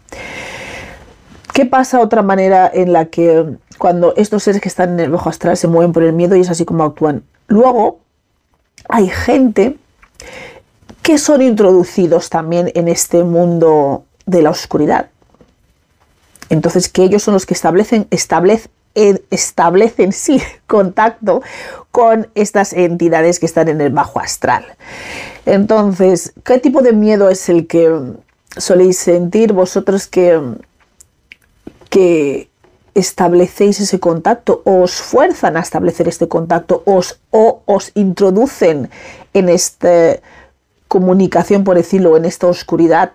¿Qué 1.58 1.66
pasa 1.66 1.98
otra 1.98 2.22
manera 2.22 2.70
en 2.72 2.92
la 2.92 3.06
que 3.06 3.56
cuando 3.78 4.14
estos 4.14 4.44
seres 4.44 4.60
que 4.62 4.68
están 4.68 4.90
en 4.90 5.00
el 5.00 5.10
bajo 5.10 5.28
astral 5.28 5.56
se 5.56 5.66
mueven 5.66 5.92
por 5.92 6.04
el 6.04 6.12
miedo 6.12 6.36
y 6.36 6.40
es 6.42 6.50
así 6.50 6.64
como 6.64 6.84
actúan? 6.84 7.24
Luego 7.48 7.98
hay 8.88 9.08
gente 9.08 9.76
que 11.02 11.18
son 11.18 11.42
introducidos 11.42 12.30
también 12.30 12.70
en 12.76 12.86
este 12.86 13.24
mundo 13.24 14.04
de 14.24 14.42
la 14.42 14.50
oscuridad. 14.50 15.10
Entonces, 16.48 16.88
que 16.88 17.02
ellos 17.02 17.24
son 17.24 17.34
los 17.34 17.44
que 17.44 17.54
establecen, 17.54 18.06
establecen, 18.12 18.70
establecen 18.94 20.12
sí 20.12 20.40
contacto 20.68 21.42
con 21.90 22.28
estas 22.36 22.72
entidades 22.72 23.40
que 23.40 23.46
están 23.46 23.66
en 23.66 23.80
el 23.80 23.90
bajo 23.90 24.20
astral. 24.20 24.64
Entonces, 25.44 26.34
¿qué 26.44 26.58
tipo 26.58 26.82
de 26.82 26.92
miedo 26.92 27.28
es 27.28 27.48
el 27.48 27.66
que 27.66 28.14
soléis 28.56 28.96
sentir 28.96 29.52
vosotros 29.52 30.06
que 30.06 30.40
que 31.88 32.48
establecéis 32.94 33.80
ese 33.80 34.00
contacto 34.00 34.62
os 34.64 35.00
fuerzan 35.00 35.56
a 35.56 35.60
establecer 35.60 36.08
este 36.08 36.26
contacto 36.26 36.82
os, 36.84 37.20
o 37.30 37.62
os 37.66 37.92
introducen 37.94 38.90
en 39.34 39.48
esta 39.48 40.18
comunicación, 40.88 41.64
por 41.64 41.76
decirlo, 41.76 42.16
en 42.16 42.24
esta 42.24 42.46
oscuridad 42.46 43.12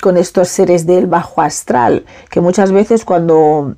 con 0.00 0.16
estos 0.16 0.48
seres 0.48 0.86
del 0.86 1.06
bajo 1.06 1.42
astral, 1.42 2.04
que 2.30 2.40
muchas 2.40 2.72
veces 2.72 3.04
cuando 3.04 3.74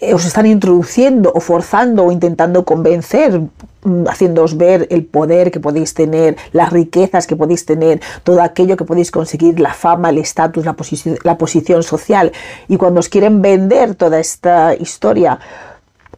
os 0.00 0.24
están 0.24 0.46
introduciendo 0.46 1.32
o 1.34 1.40
forzando 1.40 2.04
o 2.04 2.12
intentando 2.12 2.64
convencer, 2.64 3.40
mm, 3.82 4.06
haciéndoos 4.06 4.56
ver 4.56 4.86
el 4.90 5.04
poder 5.04 5.50
que 5.50 5.58
podéis 5.58 5.92
tener, 5.94 6.36
las 6.52 6.72
riquezas 6.72 7.26
que 7.26 7.34
podéis 7.34 7.66
tener, 7.66 8.00
todo 8.22 8.40
aquello 8.42 8.76
que 8.76 8.84
podéis 8.84 9.10
conseguir, 9.10 9.58
la 9.58 9.74
fama, 9.74 10.10
el 10.10 10.18
estatus, 10.18 10.64
la 10.64 11.36
posición 11.38 11.82
social. 11.82 12.32
Y 12.68 12.76
cuando 12.76 13.00
os 13.00 13.08
quieren 13.08 13.42
vender 13.42 13.96
toda 13.96 14.20
esta 14.20 14.74
historia 14.74 15.40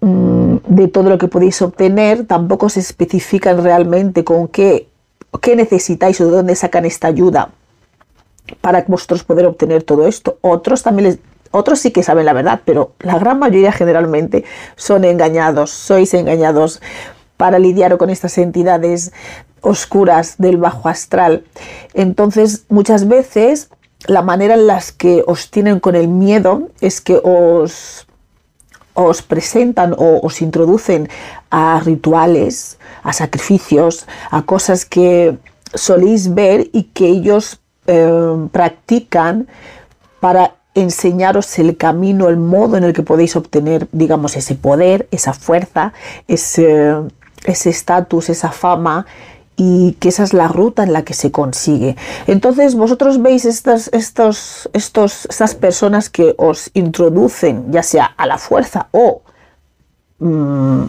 mm, 0.01 0.57
de 0.69 0.89
todo 0.89 1.09
lo 1.09 1.17
que 1.17 1.29
podéis 1.29 1.63
obtener, 1.63 2.27
tampoco 2.27 2.69
se 2.69 2.81
especifican 2.81 3.65
realmente 3.65 4.25
con 4.25 4.49
qué, 4.49 4.89
qué 5.41 5.57
necesitáis 5.57 6.21
o 6.21 6.27
de 6.27 6.33
dónde 6.33 6.55
sacan 6.55 6.85
esta 6.85 7.09
ayuda 7.09 7.51
para 8.61 8.85
vosotros 8.87 9.25
poder 9.25 9.47
obtener 9.47 9.85
todo 9.85 10.07
esto. 10.07 10.39
Otros 10.43 10.83
también 10.83 11.11
les, 11.11 11.19
otros 11.51 11.81
sí 11.81 11.91
que 11.91 12.03
saben 12.03 12.27
la 12.27 12.33
verdad, 12.33 12.61
pero 12.65 12.93
la 13.01 13.19
gran 13.19 13.39
mayoría 13.39 13.73
generalmente 13.73 14.45
son 14.77 15.05
engañados, 15.05 15.71
sois 15.71 16.15
engañados 16.15 16.81
para 17.37 17.59
lidiar 17.59 17.97
con 17.97 18.11
estas 18.11 18.39
entidades 18.39 19.13
oscuras 19.61 20.37
del 20.39 20.57
bajo 20.59 20.89
astral. 20.89 21.45
Entonces, 21.95 22.65
muchas 22.69 23.09
veces 23.09 23.71
la 24.07 24.23
manera 24.23 24.55
en 24.55 24.67
las 24.67 24.93
que 24.93 25.25
os 25.27 25.51
tienen 25.51 25.81
con 25.81 25.95
el 25.95 26.09
miedo 26.09 26.69
es 26.81 27.01
que 27.01 27.21
os, 27.23 28.07
os 28.95 29.23
presentan 29.23 29.95
o 29.97 30.21
os 30.23 30.43
introducen 30.43 31.09
a 31.51 31.81
rituales, 31.85 32.79
a 33.03 33.13
sacrificios, 33.13 34.07
a 34.31 34.43
cosas 34.43 34.85
que 34.85 35.37
soléis 35.75 36.35
ver 36.35 36.69
y 36.73 36.85
que 36.85 37.07
ellos 37.07 37.61
eh, 37.87 38.49
practican 38.53 39.49
para 40.21 40.60
enseñaros 40.75 41.59
el 41.59 41.77
camino, 41.77 42.29
el 42.29 42.37
modo 42.37 42.77
en 42.77 42.85
el 42.85 42.93
que 42.93 43.03
podéis 43.03 43.37
obtener, 43.37 43.89
digamos, 43.93 44.37
ese 44.37 44.55
poder, 44.55 45.09
esa 45.11 45.33
fuerza, 45.33 45.93
ese 46.29 47.11
estatus, 47.47 48.31
esa 48.31 48.51
fama 48.51 49.07
y 49.57 49.93
que 50.01 50.09
esa 50.09 50.23
es 50.23 50.33
la 50.33 50.49
ruta 50.49 50.83
en 50.85 50.93
la 50.93 51.03
que 51.03 51.13
se 51.13 51.31
consigue. 51.31 51.97
Entonces 52.27 52.75
vosotros 52.75 53.21
veis 53.21 53.45
estas, 53.45 53.91
estos, 53.93 54.71
estos, 54.73 55.27
estas 55.27 55.55
personas 55.55 56.09
que 56.09 56.35
os 56.39 56.71
introducen, 56.73 57.71
ya 57.71 57.83
sea 57.83 58.07
a 58.17 58.27
la 58.27 58.39
fuerza 58.39 58.89
o, 58.93 59.21
mm, 60.19 60.85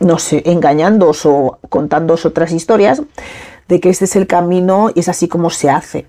no 0.00 0.18
sé, 0.18 0.42
engañándoos 0.44 1.24
o 1.24 1.58
contándoos 1.68 2.26
otras 2.26 2.52
historias, 2.52 3.00
de 3.68 3.80
que 3.80 3.88
este 3.88 4.04
es 4.04 4.16
el 4.16 4.26
camino 4.26 4.90
y 4.94 5.00
es 5.00 5.08
así 5.08 5.28
como 5.28 5.48
se 5.48 5.70
hace. 5.70 6.06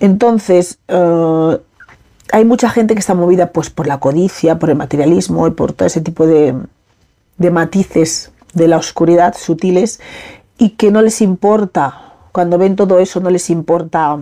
Entonces, 0.00 0.78
eh, 0.88 1.58
hay 2.32 2.44
mucha 2.44 2.68
gente 2.70 2.94
que 2.94 3.00
está 3.00 3.14
movida 3.14 3.52
pues 3.52 3.70
por 3.70 3.86
la 3.86 3.98
codicia, 3.98 4.58
por 4.58 4.70
el 4.70 4.76
materialismo 4.76 5.46
y 5.46 5.50
por 5.50 5.72
todo 5.72 5.86
ese 5.86 6.00
tipo 6.00 6.26
de, 6.26 6.54
matices 7.50 8.32
de 8.54 8.68
la 8.68 8.76
oscuridad 8.76 9.36
sutiles 9.36 10.00
y 10.58 10.70
que 10.70 10.90
no 10.90 11.02
les 11.02 11.20
importa, 11.20 12.14
cuando 12.32 12.58
ven 12.58 12.76
todo 12.76 12.98
eso 12.98 13.20
no 13.20 13.30
les 13.30 13.50
importa 13.50 14.20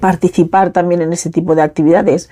participar 0.00 0.72
también 0.72 1.00
en 1.00 1.12
ese 1.12 1.30
tipo 1.30 1.54
de 1.54 1.62
actividades. 1.62 2.28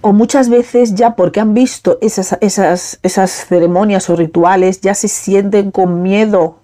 O 0.00 0.12
muchas 0.12 0.48
veces 0.48 0.94
ya 0.94 1.16
porque 1.16 1.40
han 1.40 1.54
visto 1.54 1.98
esas, 2.00 2.38
esas, 2.40 3.00
esas 3.02 3.30
ceremonias 3.30 4.08
o 4.08 4.16
rituales, 4.16 4.80
ya 4.80 4.94
se 4.94 5.08
sienten 5.08 5.70
con 5.70 6.02
miedo 6.02 6.58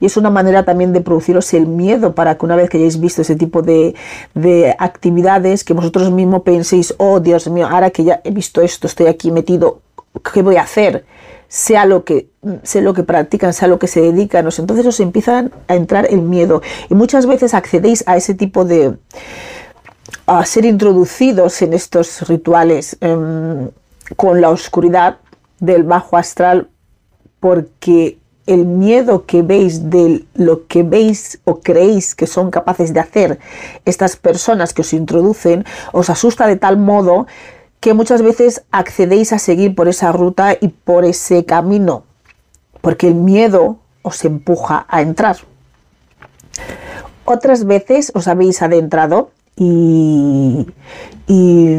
y 0.00 0.06
es 0.06 0.16
una 0.16 0.30
manera 0.30 0.64
también 0.64 0.92
de 0.92 1.00
produciros 1.00 1.52
el 1.54 1.66
miedo 1.66 2.14
para 2.14 2.36
que 2.36 2.46
una 2.46 2.56
vez 2.56 2.70
que 2.70 2.78
hayáis 2.78 3.00
visto 3.00 3.22
ese 3.22 3.36
tipo 3.36 3.62
de, 3.62 3.94
de, 4.34 4.74
actividades, 4.78 5.64
que 5.64 5.74
vosotros 5.74 6.10
mismos 6.10 6.42
penséis, 6.42 6.94
oh 6.98 7.20
Dios 7.20 7.48
mío, 7.48 7.66
ahora 7.68 7.90
que 7.90 8.04
ya 8.04 8.20
he 8.24 8.30
visto 8.30 8.60
esto, 8.60 8.86
estoy 8.86 9.06
aquí 9.06 9.30
metido, 9.30 9.80
¿qué 10.32 10.42
voy 10.42 10.56
a 10.56 10.62
hacer? 10.62 11.04
Sea 11.48 11.84
lo 11.86 12.04
que, 12.04 12.28
sea 12.62 12.82
lo 12.82 12.94
que 12.94 13.02
practican, 13.02 13.52
sea 13.52 13.68
lo 13.68 13.78
que 13.78 13.86
se 13.86 14.00
dedican, 14.00 14.48
entonces 14.56 14.86
os 14.86 14.98
empiezan 15.00 15.52
a 15.68 15.74
entrar 15.74 16.06
el 16.10 16.22
miedo. 16.22 16.62
Y 16.90 16.94
muchas 16.94 17.26
veces 17.26 17.54
accedéis 17.54 18.02
a 18.06 18.16
ese 18.16 18.34
tipo 18.34 18.64
de, 18.64 18.96
a 20.26 20.44
ser 20.44 20.64
introducidos 20.64 21.60
en 21.62 21.74
estos 21.74 22.26
rituales 22.28 22.96
eh, 23.00 23.68
con 24.16 24.40
la 24.40 24.50
oscuridad 24.50 25.18
del 25.60 25.82
bajo 25.82 26.16
astral 26.16 26.68
porque 27.40 28.18
el 28.46 28.66
miedo 28.66 29.24
que 29.26 29.42
veis 29.42 29.90
de 29.90 30.24
lo 30.34 30.66
que 30.66 30.82
veis 30.82 31.40
o 31.44 31.60
creéis 31.60 32.14
que 32.14 32.26
son 32.26 32.50
capaces 32.50 32.92
de 32.92 33.00
hacer 33.00 33.38
estas 33.84 34.16
personas 34.16 34.74
que 34.74 34.82
os 34.82 34.92
introducen, 34.92 35.64
os 35.92 36.10
asusta 36.10 36.46
de 36.46 36.56
tal 36.56 36.76
modo 36.76 37.26
que 37.80 37.94
muchas 37.94 38.22
veces 38.22 38.64
accedéis 38.70 39.32
a 39.32 39.38
seguir 39.38 39.74
por 39.74 39.88
esa 39.88 40.12
ruta 40.12 40.56
y 40.58 40.68
por 40.68 41.04
ese 41.04 41.44
camino, 41.44 42.04
porque 42.80 43.08
el 43.08 43.14
miedo 43.14 43.78
os 44.02 44.24
empuja 44.24 44.86
a 44.88 45.00
entrar. 45.00 45.36
Otras 47.24 47.64
veces 47.64 48.12
os 48.14 48.28
habéis 48.28 48.60
adentrado 48.60 49.30
y, 49.56 50.66
y, 51.26 51.76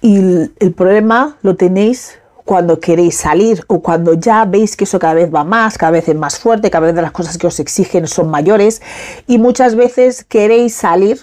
y 0.00 0.16
el 0.60 0.72
problema 0.76 1.36
lo 1.42 1.56
tenéis 1.56 2.18
cuando 2.44 2.78
queréis 2.78 3.16
salir 3.16 3.64
o 3.68 3.80
cuando 3.80 4.14
ya 4.14 4.44
veis 4.44 4.76
que 4.76 4.84
eso 4.84 4.98
cada 4.98 5.14
vez 5.14 5.34
va 5.34 5.44
más, 5.44 5.78
cada 5.78 5.92
vez 5.92 6.08
es 6.08 6.14
más 6.14 6.38
fuerte, 6.38 6.70
cada 6.70 6.86
vez 6.86 6.94
las 6.94 7.12
cosas 7.12 7.38
que 7.38 7.46
os 7.46 7.58
exigen 7.58 8.06
son 8.06 8.30
mayores 8.30 8.82
y 9.26 9.38
muchas 9.38 9.74
veces 9.74 10.24
queréis 10.24 10.74
salir, 10.74 11.20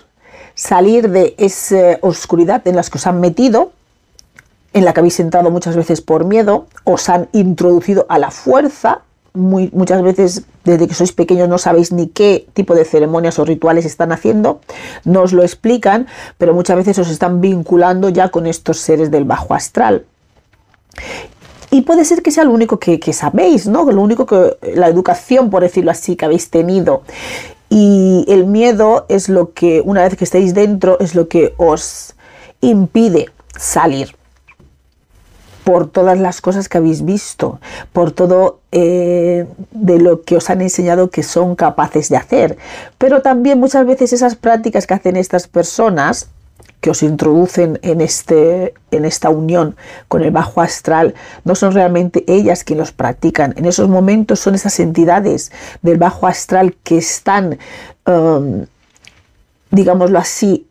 salir 0.55 1.09
de 1.09 1.35
esa 1.37 1.99
oscuridad 2.01 2.67
en 2.67 2.75
la 2.75 2.83
que 2.83 2.97
os 2.97 3.07
han 3.07 3.19
metido, 3.19 3.71
en 4.73 4.85
la 4.85 4.93
que 4.93 5.01
habéis 5.01 5.19
entrado 5.19 5.51
muchas 5.51 5.75
veces 5.75 6.01
por 6.01 6.25
miedo, 6.25 6.65
os 6.85 7.07
han 7.09 7.29
introducido 7.33 8.05
a 8.09 8.17
la 8.17 8.31
fuerza, 8.31 9.01
muchas 9.33 10.01
veces 10.01 10.43
desde 10.63 10.87
que 10.87 10.93
sois 10.93 11.13
pequeños 11.13 11.47
no 11.47 11.57
sabéis 11.57 11.91
ni 11.91 12.07
qué 12.07 12.47
tipo 12.53 12.75
de 12.75 12.83
ceremonias 12.83 13.39
o 13.39 13.45
rituales 13.45 13.85
están 13.85 14.11
haciendo, 14.11 14.59
no 15.05 15.21
os 15.21 15.33
lo 15.33 15.43
explican, 15.43 16.07
pero 16.37 16.53
muchas 16.53 16.77
veces 16.77 16.97
os 16.99 17.09
están 17.09 17.41
vinculando 17.41 18.09
ya 18.09 18.29
con 18.29 18.47
estos 18.47 18.79
seres 18.79 19.11
del 19.11 19.25
bajo 19.25 19.53
astral. 19.53 20.05
Y 21.71 21.81
puede 21.81 22.03
ser 22.03 22.21
que 22.21 22.31
sea 22.31 22.43
lo 22.43 22.51
único 22.51 22.79
que, 22.79 22.99
sabéis, 23.13 23.65
¿no? 23.65 23.89
Lo 23.89 24.01
único 24.01 24.25
que 24.25 24.57
la 24.75 24.87
educación, 24.87 25.49
por 25.49 25.63
decirlo 25.63 25.91
así, 25.91 26.17
que 26.17 26.25
habéis 26.25 26.49
tenido. 26.49 27.03
Y 27.69 28.25
el 28.27 28.45
miedo 28.45 29.05
es 29.07 29.29
lo 29.29 29.53
que, 29.53 29.81
una 29.81 30.03
vez 30.03 30.17
que 30.17 30.25
estáis 30.25 30.53
dentro, 30.53 30.99
es 30.99 31.15
lo 31.15 31.29
que 31.29 31.53
os 31.57 32.13
impide 32.59 33.29
salir 33.57 34.15
por 35.63 35.87
todas 35.89 36.19
las 36.19 36.41
cosas 36.41 36.67
que 36.67 36.77
habéis 36.77 37.05
visto, 37.05 37.61
por 37.93 38.11
todo 38.11 38.59
eh, 38.73 39.47
de 39.71 39.99
lo 39.99 40.23
que 40.23 40.35
os 40.35 40.49
han 40.49 40.59
enseñado 40.61 41.09
que 41.09 41.23
son 41.23 41.55
capaces 41.55 42.09
de 42.09 42.17
hacer. 42.17 42.57
Pero 42.97 43.21
también 43.21 43.59
muchas 43.59 43.85
veces 43.85 44.11
esas 44.11 44.35
prácticas 44.35 44.87
que 44.87 44.95
hacen 44.95 45.15
estas 45.15 45.47
personas 45.47 46.27
que 46.81 46.89
os 46.89 47.03
introducen 47.03 47.79
en, 47.83 48.01
este, 48.01 48.73
en 48.89 49.05
esta 49.05 49.29
unión 49.29 49.75
con 50.07 50.23
el 50.23 50.31
bajo 50.31 50.61
astral, 50.61 51.13
no 51.45 51.55
son 51.55 51.73
realmente 51.73 52.25
ellas 52.27 52.63
quienes 52.63 52.81
los 52.81 52.91
practican. 52.91 53.53
En 53.55 53.65
esos 53.65 53.87
momentos 53.87 54.39
son 54.39 54.55
esas 54.55 54.79
entidades 54.79 55.51
del 55.83 55.97
bajo 55.97 56.25
astral 56.25 56.75
que 56.83 56.97
están, 56.97 57.59
um, 58.07 58.65
digámoslo 59.69 60.17
así, 60.17 60.67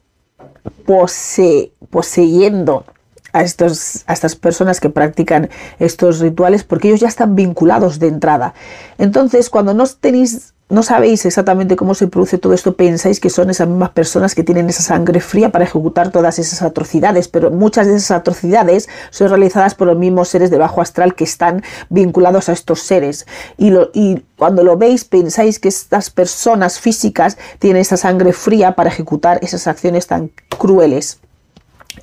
poseyendo 1.91 2.85
a, 3.33 3.43
estos, 3.43 4.03
a 4.07 4.13
estas 4.13 4.35
personas 4.35 4.81
que 4.81 4.91
practican 4.91 5.49
estos 5.79 6.19
rituales 6.19 6.65
porque 6.65 6.89
ellos 6.89 7.01
ya 7.01 7.09
están 7.09 7.37
vinculados 7.37 8.01
de 8.01 8.09
entrada. 8.09 8.55
Entonces, 8.99 9.49
cuando 9.49 9.75
no 9.75 9.85
tenéis 9.87 10.55
no 10.71 10.85
sabéis 10.85 11.27
exactamente 11.27 11.75
cómo 11.75 11.95
se 11.97 12.07
produce 12.07 12.39
todo 12.39 12.55
esto, 12.55 12.77
pensáis 12.77 13.19
que 13.19 13.29
son 13.29 13.51
esas 13.51 13.67
mismas 13.67 13.91
personas 13.91 14.37
que 14.37 14.45
tienen 14.45 14.69
esa 14.71 14.83
sangre 14.83 15.21
fría 15.21 15.51
para 15.51 15.65
ejecutar 15.65 16.13
todas 16.13 16.39
esas 16.39 16.63
atrocidades, 16.63 17.27
pero 17.27 17.51
muchas 17.51 17.89
de 17.89 17.97
esas 17.97 18.13
atrocidades 18.13 18.89
son 19.11 19.29
realizadas 19.29 19.75
por 19.75 19.89
los 19.89 19.99
mismos 19.99 20.29
seres 20.29 20.49
de 20.51 20.59
bajo 20.59 20.81
astral 20.81 21.17
que 21.17 21.25
están 21.25 21.65
vinculados 21.89 22.49
a 22.49 22.53
estos 22.53 22.81
seres. 22.81 23.27
Y, 23.59 23.73
y 23.95 24.25
cuando 24.37 24.63
lo 24.63 24.77
veis, 24.77 25.05
pensáis 25.05 25.59
que 25.59 25.69
estas 25.69 26.09
personas 26.09 26.79
físicas 26.79 27.37
tienen 27.59 27.83
esa 27.83 27.97
sangre 27.97 28.33
fría 28.33 28.77
para 28.77 28.91
ejecutar 28.91 29.41
esas 29.43 29.67
acciones 29.67 30.07
tan 30.07 30.31
crueles 30.57 31.19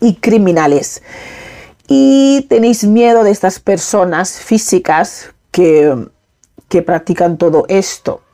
y 0.02 0.16
criminales. 0.16 1.02
Y 1.88 2.46
tenéis 2.50 2.84
miedo 2.84 3.24
de 3.24 3.32
estas 3.32 3.62
personas 3.62 4.34
físicas 4.34 5.30
que, 5.52 6.10
que 6.68 6.82
practican 6.82 7.38
todo 7.38 7.64
esto 7.70 8.27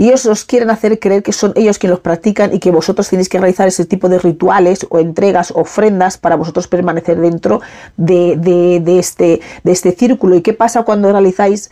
y 0.00 0.06
ellos 0.06 0.24
os 0.24 0.46
quieren 0.46 0.70
hacer 0.70 0.98
creer 0.98 1.22
que 1.22 1.30
son 1.30 1.52
ellos 1.56 1.78
quienes 1.78 1.90
los 1.90 2.00
practican 2.00 2.54
y 2.54 2.58
que 2.58 2.70
vosotros 2.70 3.10
tenéis 3.10 3.28
que 3.28 3.38
realizar 3.38 3.68
ese 3.68 3.84
tipo 3.84 4.08
de 4.08 4.18
rituales 4.18 4.86
o 4.88 4.98
entregas, 4.98 5.52
ofrendas 5.54 6.16
para 6.16 6.36
vosotros 6.36 6.68
permanecer 6.68 7.20
dentro 7.20 7.60
de, 7.98 8.82
este, 8.98 9.42
de 9.62 9.72
este 9.72 9.92
círculo. 9.92 10.36
¿Y 10.36 10.40
qué 10.40 10.54
pasa 10.54 10.84
cuando 10.84 11.12
realizáis, 11.12 11.70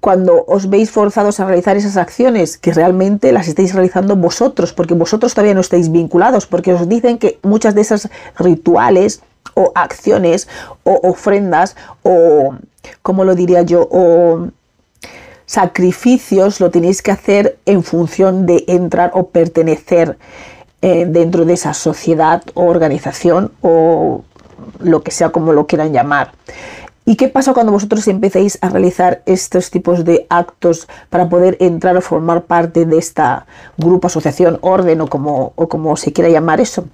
cuando 0.00 0.44
os 0.48 0.68
veis 0.68 0.90
forzados 0.90 1.38
a 1.38 1.44
realizar 1.44 1.76
esas 1.76 1.96
acciones? 1.96 2.58
Que 2.58 2.72
realmente 2.72 3.30
las 3.30 3.46
estáis 3.46 3.72
realizando 3.72 4.16
vosotros, 4.16 4.72
porque 4.72 4.94
vosotros 4.94 5.32
todavía 5.34 5.54
no 5.54 5.60
estáis 5.60 5.92
vinculados, 5.92 6.46
porque 6.46 6.74
os 6.74 6.88
dicen 6.88 7.16
que 7.16 7.38
muchas 7.44 7.76
de 7.76 7.82
esas 7.82 8.10
rituales 8.40 9.22
o 9.54 9.70
acciones 9.76 10.48
o 10.82 10.98
ofrendas 11.08 11.76
o, 12.02 12.56
¿cómo 13.02 13.22
lo 13.22 13.36
diría 13.36 13.62
yo? 13.62 13.86
O 13.88 14.48
sacrificios 15.48 16.60
lo 16.60 16.70
tenéis 16.70 17.00
que 17.00 17.10
hacer 17.10 17.58
en 17.64 17.82
función 17.82 18.44
de 18.44 18.64
entrar 18.68 19.12
o 19.14 19.28
pertenecer 19.28 20.18
eh, 20.82 21.06
dentro 21.08 21.46
de 21.46 21.54
esa 21.54 21.72
sociedad 21.72 22.42
o 22.52 22.66
organización 22.66 23.50
o 23.62 24.24
lo 24.78 25.02
que 25.02 25.10
sea 25.10 25.30
como 25.30 25.54
lo 25.54 25.66
quieran 25.66 25.92
llamar. 25.92 26.32
¿Y 27.06 27.16
qué 27.16 27.28
pasa 27.28 27.54
cuando 27.54 27.72
vosotros 27.72 28.06
empecéis 28.08 28.58
a 28.60 28.68
realizar 28.68 29.22
estos 29.24 29.70
tipos 29.70 30.04
de 30.04 30.26
actos 30.28 30.86
para 31.08 31.30
poder 31.30 31.56
entrar 31.60 31.96
o 31.96 32.02
formar 32.02 32.44
parte 32.44 32.84
de 32.84 32.98
esta 32.98 33.46
grupo, 33.78 34.08
asociación, 34.08 34.58
orden 34.60 35.00
o 35.00 35.06
como, 35.06 35.54
o 35.56 35.66
como 35.66 35.96
se 35.96 36.12
quiera 36.12 36.28
llamar 36.28 36.60
eso? 36.60 36.84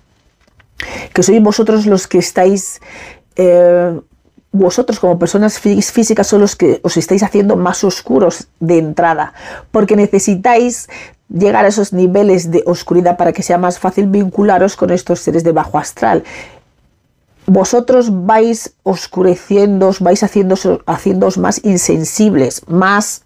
Que 1.13 1.25
sois 1.25 1.43
vosotros 1.43 1.87
los 1.87 2.07
que 2.07 2.19
estáis 2.19 2.81
eh, 3.35 3.99
vosotros 4.55 5.01
como 5.01 5.19
personas 5.19 5.59
físicas 5.59 6.29
son 6.29 6.41
los 6.41 6.55
que 6.55 6.79
os 6.85 6.97
estáis 6.97 7.25
haciendo 7.25 7.57
más 7.57 7.83
oscuros 7.83 8.47
de 8.61 8.79
entrada, 8.79 9.35
porque 9.73 9.97
necesitáis 9.97 10.89
llegar 11.29 11.65
a 11.65 11.69
esos 11.69 11.93
niveles 11.93 12.53
de 12.53 12.63
oscuridad 12.65 13.17
para 13.17 13.33
que 13.33 13.43
sea 13.43 13.59
más 13.59 13.81
fácil 13.81 14.07
vincularos 14.07 14.77
con 14.77 14.93
estos 14.93 15.19
seres 15.19 15.43
de 15.43 15.51
bajo 15.51 15.77
astral. 15.77 16.23
Vosotros 17.47 18.11
vais 18.25 18.75
oscureciendo, 18.85 19.91
vais 19.99 20.23
haciéndoos 20.23 21.37
más 21.37 21.61
insensibles, 21.65 22.63
más 22.69 23.23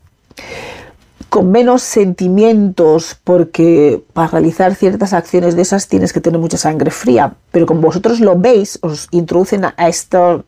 con 1.28 1.50
menos 1.50 1.82
sentimientos, 1.82 3.18
porque 3.22 4.02
para 4.14 4.28
realizar 4.28 4.74
ciertas 4.74 5.12
acciones 5.12 5.56
de 5.56 5.62
esas 5.62 5.88
tienes 5.88 6.14
que 6.14 6.22
tener 6.22 6.40
mucha 6.40 6.56
sangre 6.56 6.90
fría, 6.90 7.34
pero 7.52 7.66
como 7.66 7.82
vosotros 7.82 8.18
lo 8.20 8.34
veis, 8.38 8.78
os 8.80 9.08
introducen 9.10 9.66
a 9.66 9.88
esto 9.88 10.46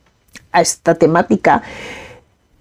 a 0.53 0.61
esta 0.61 0.95
temática, 0.95 1.63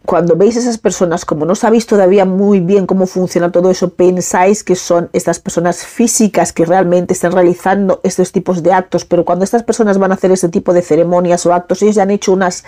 cuando 0.06 0.36
veis 0.36 0.56
esas 0.56 0.80
personas, 0.80 1.24
como 1.24 1.46
no 1.46 1.54
sabéis 1.54 1.86
todavía 1.86 2.26
muy 2.26 2.62
bien 2.62 2.88
cómo 2.88 3.06
funciona 3.06 3.52
todo 3.52 3.70
eso, 3.70 3.90
pensáis 3.90 4.64
que 4.64 4.76
son 4.76 5.10
estas 5.14 5.40
personas 5.40 5.86
físicas 5.86 6.52
que 6.52 6.66
realmente 6.66 7.14
están 7.14 7.32
realizando 7.32 8.00
estos 8.04 8.32
tipos 8.32 8.64
de 8.64 8.74
actos, 8.74 9.06
pero 9.06 9.24
cuando 9.24 9.46
estas 9.46 9.62
personas 9.62 10.00
van 10.00 10.12
a 10.12 10.16
hacer 10.16 10.32
este 10.32 10.50
tipo 10.50 10.74
de 10.74 10.82
ceremonias 10.82 11.46
o 11.46 11.54
actos, 11.54 11.84
ellos 11.84 11.96
ya 11.96 12.04
han 12.04 12.12
hecho 12.12 12.34
unas, 12.34 12.64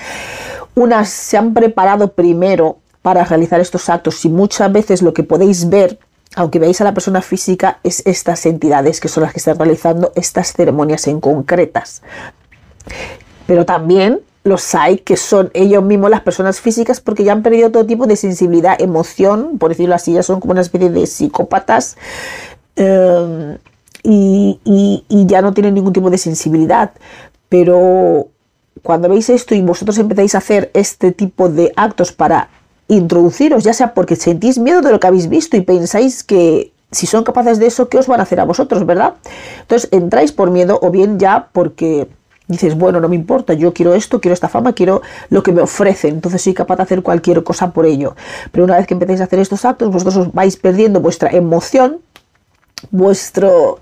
unas, 0.75 1.09
se 1.09 1.37
han 1.37 1.53
preparado 1.53 2.09
primero 2.09 2.77
para 3.01 3.23
realizar 3.23 3.59
estos 3.59 3.89
actos 3.89 4.23
y 4.23 4.29
muchas 4.29 4.71
veces 4.71 5.01
lo 5.01 5.13
que 5.13 5.23
podéis 5.23 5.67
ver 5.67 5.97
aunque 6.35 6.59
veáis 6.59 6.79
a 6.79 6.85
la 6.85 6.93
persona 6.93 7.21
física, 7.21 7.79
es 7.83 8.03
estas 8.05 8.45
entidades 8.45 9.01
que 9.01 9.09
son 9.09 9.23
las 9.23 9.33
que 9.33 9.39
están 9.39 9.57
realizando 9.57 10.13
estas 10.15 10.53
ceremonias 10.53 11.07
en 11.07 11.19
concretas. 11.19 12.01
Pero 13.47 13.65
también 13.65 14.21
los 14.43 14.73
hay 14.73 14.97
que 14.97 15.17
son 15.17 15.51
ellos 15.53 15.83
mismos 15.83 16.09
las 16.09 16.21
personas 16.21 16.59
físicas 16.59 16.99
porque 16.99 17.23
ya 17.23 17.31
han 17.31 17.43
perdido 17.43 17.71
todo 17.71 17.85
tipo 17.85 18.07
de 18.07 18.15
sensibilidad, 18.15 18.81
emoción, 18.81 19.57
por 19.59 19.69
decirlo 19.69 19.95
así, 19.95 20.13
ya 20.13 20.23
son 20.23 20.39
como 20.39 20.53
una 20.53 20.61
especie 20.61 20.89
de 20.89 21.05
psicópatas 21.05 21.97
eh, 22.75 23.57
y, 24.03 25.03
ya 25.27 25.41
no 25.41 25.53
tienen 25.53 25.75
ningún 25.75 25.93
tipo 25.93 26.09
de 26.09 26.17
sensibilidad. 26.17 26.91
Pero 27.49 28.29
cuando 28.81 29.09
veis 29.09 29.29
esto 29.29 29.53
y 29.53 29.61
vosotros 29.61 29.97
empezáis 29.97 30.33
a 30.35 30.39
hacer 30.39 30.71
este 30.73 31.11
tipo 31.11 31.49
de 31.49 31.71
actos 31.75 32.11
para 32.11 32.49
introduciros, 32.87 33.63
ya 33.63 33.73
sea 33.73 33.93
porque 33.93 34.15
sentís 34.15 34.57
miedo 34.57 34.81
de 34.81 34.91
lo 34.91 34.99
que 34.99 35.07
habéis 35.07 35.29
visto 35.29 35.55
y 35.55 35.61
pensáis 35.61 36.23
que 36.23 36.71
si 36.91 37.07
son 37.07 37.23
capaces 37.23 37.59
de 37.59 37.67
eso, 37.67 37.87
¿qué 37.87 37.97
os 37.97 38.07
van 38.07 38.19
a 38.19 38.23
hacer 38.23 38.39
a 38.39 38.43
vosotros, 38.43 38.85
verdad? 38.85 39.13
Entonces 39.61 39.89
entráis 39.93 40.31
por 40.31 40.51
miedo 40.51 40.79
o 40.81 40.89
bien 40.89 41.19
ya 41.19 41.49
porque 41.53 42.09
dices, 42.51 42.77
bueno, 42.77 42.99
no 42.99 43.09
me 43.09 43.15
importa, 43.15 43.53
yo 43.53 43.73
quiero 43.73 43.93
esto, 43.93 44.21
quiero 44.21 44.33
esta 44.33 44.49
fama, 44.49 44.73
quiero 44.73 45.01
lo 45.29 45.43
que 45.43 45.51
me 45.51 45.61
ofrecen, 45.61 46.15
entonces 46.15 46.41
soy 46.41 46.53
capaz 46.53 46.77
de 46.77 46.83
hacer 46.83 47.01
cualquier 47.01 47.43
cosa 47.43 47.71
por 47.71 47.85
ello. 47.85 48.15
Pero 48.51 48.65
una 48.65 48.77
vez 48.77 48.87
que 48.87 48.93
empecéis 48.93 49.21
a 49.21 49.25
hacer 49.25 49.39
estos 49.39 49.65
actos, 49.65 49.89
vosotros 49.91 50.17
os 50.17 50.33
vais 50.33 50.57
perdiendo 50.57 50.99
vuestra 50.99 51.29
emoción, 51.29 51.99
vuestro, 52.89 53.79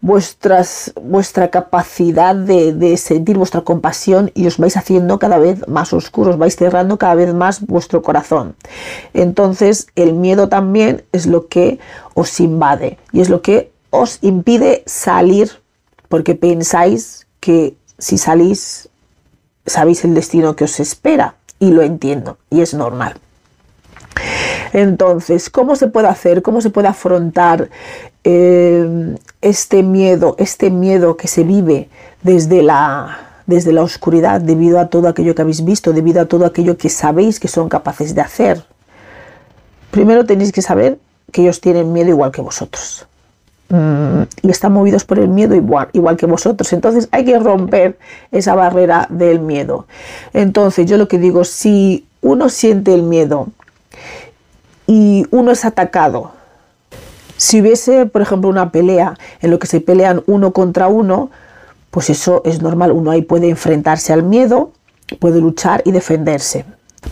vuestras, 0.00 0.92
vuestra 1.00 1.48
capacidad 1.48 2.34
de, 2.34 2.72
de, 2.72 2.96
sentir 2.96 3.38
vuestra 3.38 3.60
compasión 3.60 4.32
y 4.34 4.46
os 4.46 4.58
vais 4.58 4.76
haciendo 4.76 5.18
cada 5.18 5.38
vez 5.38 5.66
más 5.68 5.92
oscuros, 5.92 6.38
vais 6.38 6.56
cerrando 6.56 6.98
cada 6.98 7.14
vez 7.14 7.32
más 7.32 7.64
vuestro 7.64 8.02
corazón. 8.02 8.56
Entonces 9.14 9.86
el 9.94 10.14
miedo 10.14 10.48
también 10.48 11.04
es 11.12 11.26
lo 11.26 11.46
que 11.46 11.78
os 12.14 12.40
invade 12.40 12.98
y 13.12 13.20
es 13.20 13.28
lo 13.28 13.42
que 13.42 13.70
os 13.90 14.18
impide 14.22 14.82
salir 14.86 15.50
porque 16.08 16.34
pensáis 16.34 17.26
que 17.38 17.76
si 18.00 18.18
salís, 18.18 18.88
sabéis 19.66 20.04
el 20.04 20.14
destino 20.14 20.56
que 20.56 20.64
os 20.64 20.80
espera 20.80 21.34
y 21.58 21.70
lo 21.70 21.82
entiendo 21.82 22.38
y 22.50 22.62
es 22.62 22.74
normal. 22.74 23.14
Entonces, 24.72 25.50
¿cómo 25.50 25.76
se 25.76 25.88
puede 25.88 26.08
hacer? 26.08 26.42
¿Cómo 26.42 26.60
se 26.60 26.70
puede 26.70 26.88
afrontar 26.88 27.70
eh, 28.24 29.16
este 29.40 29.82
miedo, 29.82 30.34
este 30.38 30.70
miedo 30.70 31.16
que 31.16 31.28
se 31.28 31.44
vive 31.44 31.88
desde 32.22 32.62
la, 32.62 33.42
desde 33.46 33.72
la 33.72 33.82
oscuridad 33.82 34.40
debido 34.40 34.78
a 34.78 34.88
todo 34.88 35.08
aquello 35.08 35.34
que 35.34 35.42
habéis 35.42 35.64
visto, 35.64 35.92
debido 35.92 36.20
a 36.20 36.26
todo 36.26 36.46
aquello 36.46 36.76
que 36.76 36.88
sabéis 36.88 37.38
que 37.38 37.48
son 37.48 37.68
capaces 37.68 38.14
de 38.14 38.20
hacer? 38.20 38.64
Primero 39.90 40.24
tenéis 40.24 40.52
que 40.52 40.62
saber 40.62 40.98
que 41.32 41.42
ellos 41.42 41.60
tienen 41.60 41.92
miedo 41.92 42.10
igual 42.10 42.30
que 42.30 42.40
vosotros. 42.40 43.06
Mm, 43.70 44.22
y 44.42 44.50
están 44.50 44.72
movidos 44.72 45.04
por 45.04 45.20
el 45.20 45.28
miedo 45.28 45.54
igual, 45.54 45.88
igual 45.92 46.16
que 46.16 46.26
vosotros. 46.26 46.72
Entonces 46.72 47.08
hay 47.12 47.24
que 47.24 47.38
romper 47.38 47.98
esa 48.32 48.54
barrera 48.54 49.06
del 49.10 49.38
miedo. 49.38 49.86
Entonces 50.32 50.86
yo 50.86 50.96
lo 50.98 51.06
que 51.06 51.18
digo, 51.18 51.44
si 51.44 52.06
uno 52.20 52.48
siente 52.48 52.92
el 52.92 53.04
miedo 53.04 53.48
y 54.88 55.24
uno 55.30 55.52
es 55.52 55.64
atacado, 55.64 56.32
si 57.36 57.60
hubiese, 57.60 58.06
por 58.06 58.22
ejemplo, 58.22 58.50
una 58.50 58.70
pelea 58.70 59.16
en 59.40 59.50
lo 59.50 59.58
que 59.58 59.68
se 59.68 59.80
pelean 59.80 60.22
uno 60.26 60.52
contra 60.52 60.88
uno, 60.88 61.30
pues 61.90 62.10
eso 62.10 62.42
es 62.44 62.60
normal. 62.60 62.90
Uno 62.92 63.12
ahí 63.12 63.22
puede 63.22 63.48
enfrentarse 63.48 64.12
al 64.12 64.24
miedo, 64.24 64.72
puede 65.20 65.40
luchar 65.40 65.80
y 65.84 65.92
defenderse. 65.92 66.64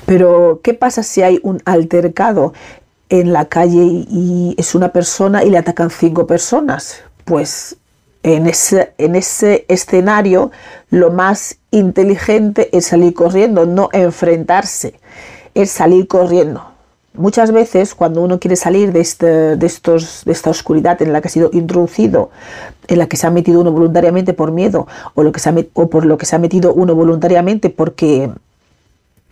Pero, 0.07 0.61
¿qué 0.63 0.75
pasa 0.75 1.03
si 1.03 1.23
hay 1.23 1.41
un 1.43 1.63
altercado 1.65 2.53
en 3.09 3.33
la 3.33 3.47
calle 3.47 3.83
y 4.11 4.55
es 4.59 4.75
una 4.75 4.93
persona 4.93 5.45
y 5.45 5.51
le 5.51 5.59
atacan 5.59 5.91
cinco 5.91 6.27
personas, 6.27 7.01
pues 7.25 7.77
en 8.23 8.47
ese, 8.47 8.93
en 8.99 9.17
ese 9.17 9.65
escenario 9.69 10.51
lo 10.91 11.11
más 11.11 11.57
inteligente 11.71 12.69
es 12.77 12.87
salir 12.87 13.15
corriendo, 13.15 13.67
no 13.67 13.89
enfrentarse, 13.93 14.95
es 15.55 15.71
salir 15.71 16.09
corriendo. 16.09 16.63
Muchas 17.15 17.51
veces 17.51 17.95
cuando 17.95 18.23
uno 18.23 18.39
quiere 18.39 18.55
salir 18.55 18.93
de, 18.93 19.01
este, 19.01 19.57
de, 19.57 19.67
estos, 19.67 20.25
de 20.25 20.33
esta 20.33 20.51
oscuridad 20.51 21.01
en 21.03 21.13
la 21.13 21.21
que 21.21 21.29
ha 21.29 21.31
sido 21.31 21.51
introducido, 21.53 22.31
en 22.87 22.99
la 22.99 23.07
que 23.07 23.17
se 23.17 23.27
ha 23.27 23.31
metido 23.31 23.61
uno 23.61 23.73
voluntariamente 23.73 24.35
por 24.35 24.53
miedo 24.53 24.87
o, 25.15 25.23
lo 25.23 25.33
que 25.33 25.41
se 25.41 25.49
ha, 25.49 25.55
por 25.55 26.07
lo 26.07 26.17
que 26.17 26.27
se 26.27 26.37
ha 26.37 26.39
metido 26.39 26.73
uno 26.73 26.95
voluntariamente 26.95 27.71
porque 27.71 28.31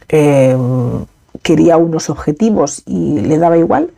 eh, 0.09 0.57
quería 1.47 1.77
unos 1.77 2.11
objetivos 2.11 2.83
y 2.87 3.21
le 3.21 3.39
daba 3.39 3.57
igual 3.57 3.93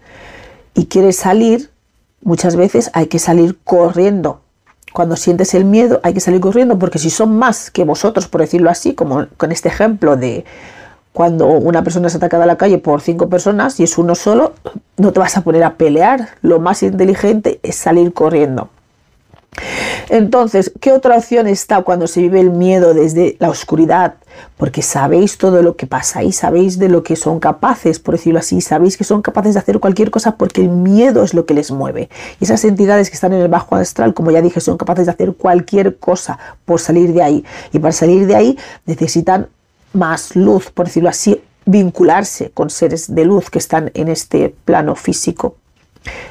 y 0.75 0.85
quiere 0.85 1.15
salir, 1.15 1.71
muchas 2.21 2.57
veces 2.57 2.91
hay 2.93 3.07
que 3.07 3.19
salir 3.19 3.57
corriendo. 3.65 4.43
Cuando 4.93 5.17
sientes 5.17 5.55
el 5.55 5.65
miedo 5.65 5.99
hay 6.03 6.13
que 6.13 6.21
salir 6.21 6.43
corriendo 6.43 6.79
porque 6.79 6.99
si 6.99 7.09
son 7.09 7.39
más 7.39 7.71
que 7.71 7.85
vosotros, 7.85 8.29
por 8.29 8.43
decirlo 8.43 8.69
así, 8.69 8.93
como 8.93 9.29
con 9.39 9.51
este 9.51 9.71
ejemplo 9.71 10.19
de 10.19 10.45
cuando 11.15 11.47
una 11.47 11.83
persona 11.83 12.09
es 12.09 12.15
atacada 12.15 12.45
a 12.45 12.47
la 12.47 12.59
calle 12.59 12.77
por 12.77 13.01
cinco 13.01 13.31
personas 13.31 13.81
y 13.81 13.85
es 13.85 13.97
uno 13.97 14.15
solo, 14.15 14.53
no 14.99 15.13
te 15.13 15.19
vas 15.19 15.39
a 15.39 15.41
poner 15.41 15.65
a 15.65 15.77
pelear. 15.77 16.29
Lo 16.43 16.61
más 16.61 16.83
inteligente 16.83 17.61
es 17.63 17.77
salir 17.77 18.13
corriendo. 18.13 18.69
Entonces, 20.09 20.73
¿qué 20.81 20.93
otra 20.93 21.17
opción 21.17 21.47
está 21.47 21.83
cuando 21.83 22.07
se 22.07 22.21
vive 22.21 22.41
el 22.41 22.51
miedo 22.51 22.95
desde 22.95 23.37
la 23.41 23.51
oscuridad? 23.51 24.15
Porque 24.57 24.83
sabéis 24.83 25.39
todo 25.39 25.63
lo 25.63 25.77
que 25.77 25.87
pasa 25.87 26.23
y 26.23 26.33
sabéis 26.33 26.79
de 26.79 26.89
lo 26.89 27.03
que 27.03 27.17
son 27.17 27.41
capaces, 27.41 27.99
por 27.99 28.15
decirlo 28.15 28.39
así, 28.39 28.61
sabéis 28.61 28.97
que 28.97 29.05
son 29.05 29.23
capaces 29.23 29.55
de 29.55 29.61
hacer 29.61 29.81
cualquier 29.81 30.11
cosa 30.11 30.37
porque 30.37 30.61
el 30.61 30.69
miedo 30.69 31.25
es 31.25 31.35
lo 31.35 31.45
que 31.47 31.55
les 31.55 31.71
mueve. 31.71 32.09
Y 32.41 32.45
esas 32.45 32.65
entidades 32.65 33.11
que 33.11 33.15
están 33.15 33.33
en 33.33 33.43
el 33.43 33.49
bajo 33.49 33.77
astral, 33.77 34.15
como 34.15 34.31
ya 34.31 34.41
dije, 34.41 34.61
son 34.61 34.77
capaces 34.77 35.07
de 35.07 35.13
hacer 35.13 35.35
cualquier 35.35 35.99
cosa 35.99 36.39
por 36.65 36.81
salir 36.81 37.13
de 37.13 37.23
ahí. 37.23 37.45
Y 37.73 37.79
para 37.79 37.93
salir 37.93 38.27
de 38.27 38.37
ahí 38.37 38.59
necesitan 38.87 39.49
más 39.93 40.37
luz, 40.37 40.71
por 40.71 40.87
decirlo 40.87 41.09
así, 41.09 41.43
vincularse 41.65 42.51
con 42.51 42.71
seres 42.71 43.15
de 43.15 43.25
luz 43.25 43.51
que 43.51 43.59
están 43.59 43.91
en 43.95 44.09
este 44.09 44.55
plano 44.65 44.95
físico. 44.95 45.57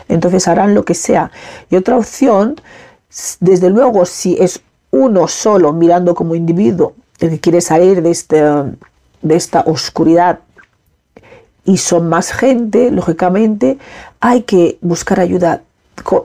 Entonces 0.07 0.47
harán 0.47 0.73
lo 0.73 0.83
que 0.83 0.93
sea. 0.93 1.31
Y 1.69 1.75
otra 1.75 1.97
opción 1.97 2.55
desde 3.39 3.69
luego, 3.69 4.05
si 4.05 4.37
es 4.39 4.61
uno 4.91 5.27
solo 5.27 5.73
mirando 5.73 6.15
como 6.15 6.35
individuo 6.35 6.93
el 7.19 7.29
que 7.31 7.39
quiere 7.39 7.61
salir 7.61 8.01
de, 8.01 8.11
este, 8.11 8.41
de 8.41 9.35
esta 9.35 9.61
oscuridad 9.61 10.39
y 11.65 11.77
son 11.77 12.07
más 12.07 12.31
gente, 12.31 12.91
lógicamente, 12.91 13.77
hay 14.19 14.43
que 14.43 14.77
buscar 14.81 15.19
ayuda 15.19 15.63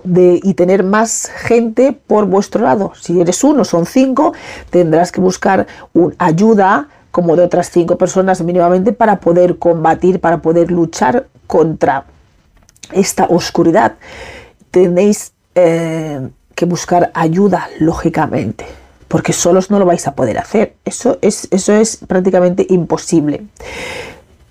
y 0.04 0.54
tener 0.54 0.84
más 0.84 1.30
gente 1.34 1.92
por 1.92 2.26
vuestro 2.26 2.62
lado. 2.62 2.92
Si 3.00 3.20
eres 3.20 3.42
uno, 3.42 3.64
son 3.64 3.86
cinco, 3.86 4.34
tendrás 4.70 5.10
que 5.10 5.20
buscar 5.20 5.66
ayuda 6.18 6.88
como 7.10 7.36
de 7.36 7.44
otras 7.44 7.70
cinco 7.70 7.96
personas 7.96 8.42
mínimamente 8.42 8.92
para 8.92 9.18
poder 9.18 9.58
combatir, 9.58 10.20
para 10.20 10.42
poder 10.42 10.70
luchar 10.70 11.26
contra 11.46 12.04
esta 12.92 13.24
oscuridad. 13.24 13.94
Tenéis 14.70 15.32
eh, 15.54 16.28
que 16.62 16.66
buscar 16.66 17.10
ayuda, 17.12 17.68
lógicamente, 17.80 18.64
porque 19.08 19.32
solos 19.32 19.68
no 19.68 19.80
lo 19.80 19.84
vais 19.84 20.06
a 20.06 20.14
poder 20.14 20.38
hacer. 20.38 20.76
Eso 20.84 21.18
es, 21.20 21.48
eso 21.50 21.72
es 21.72 21.96
prácticamente 22.06 22.64
imposible. 22.68 23.46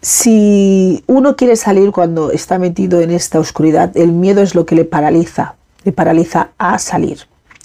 Si 0.02 1.06
uno 1.08 1.38
quiere 1.38 1.56
salir 1.56 1.92
cuando 1.92 2.32
está 2.32 2.60
metido 2.60 3.00
en 3.00 3.12
esta 3.12 3.40
oscuridad, 3.40 3.96
el 3.96 4.12
miedo 4.12 4.42
es 4.42 4.56
lo 4.56 4.66
que 4.66 4.76
le 4.76 4.84
paraliza, 4.84 5.56
le 5.86 5.94
paraliza 5.94 6.50
a 6.58 6.80
salir. 6.80 7.20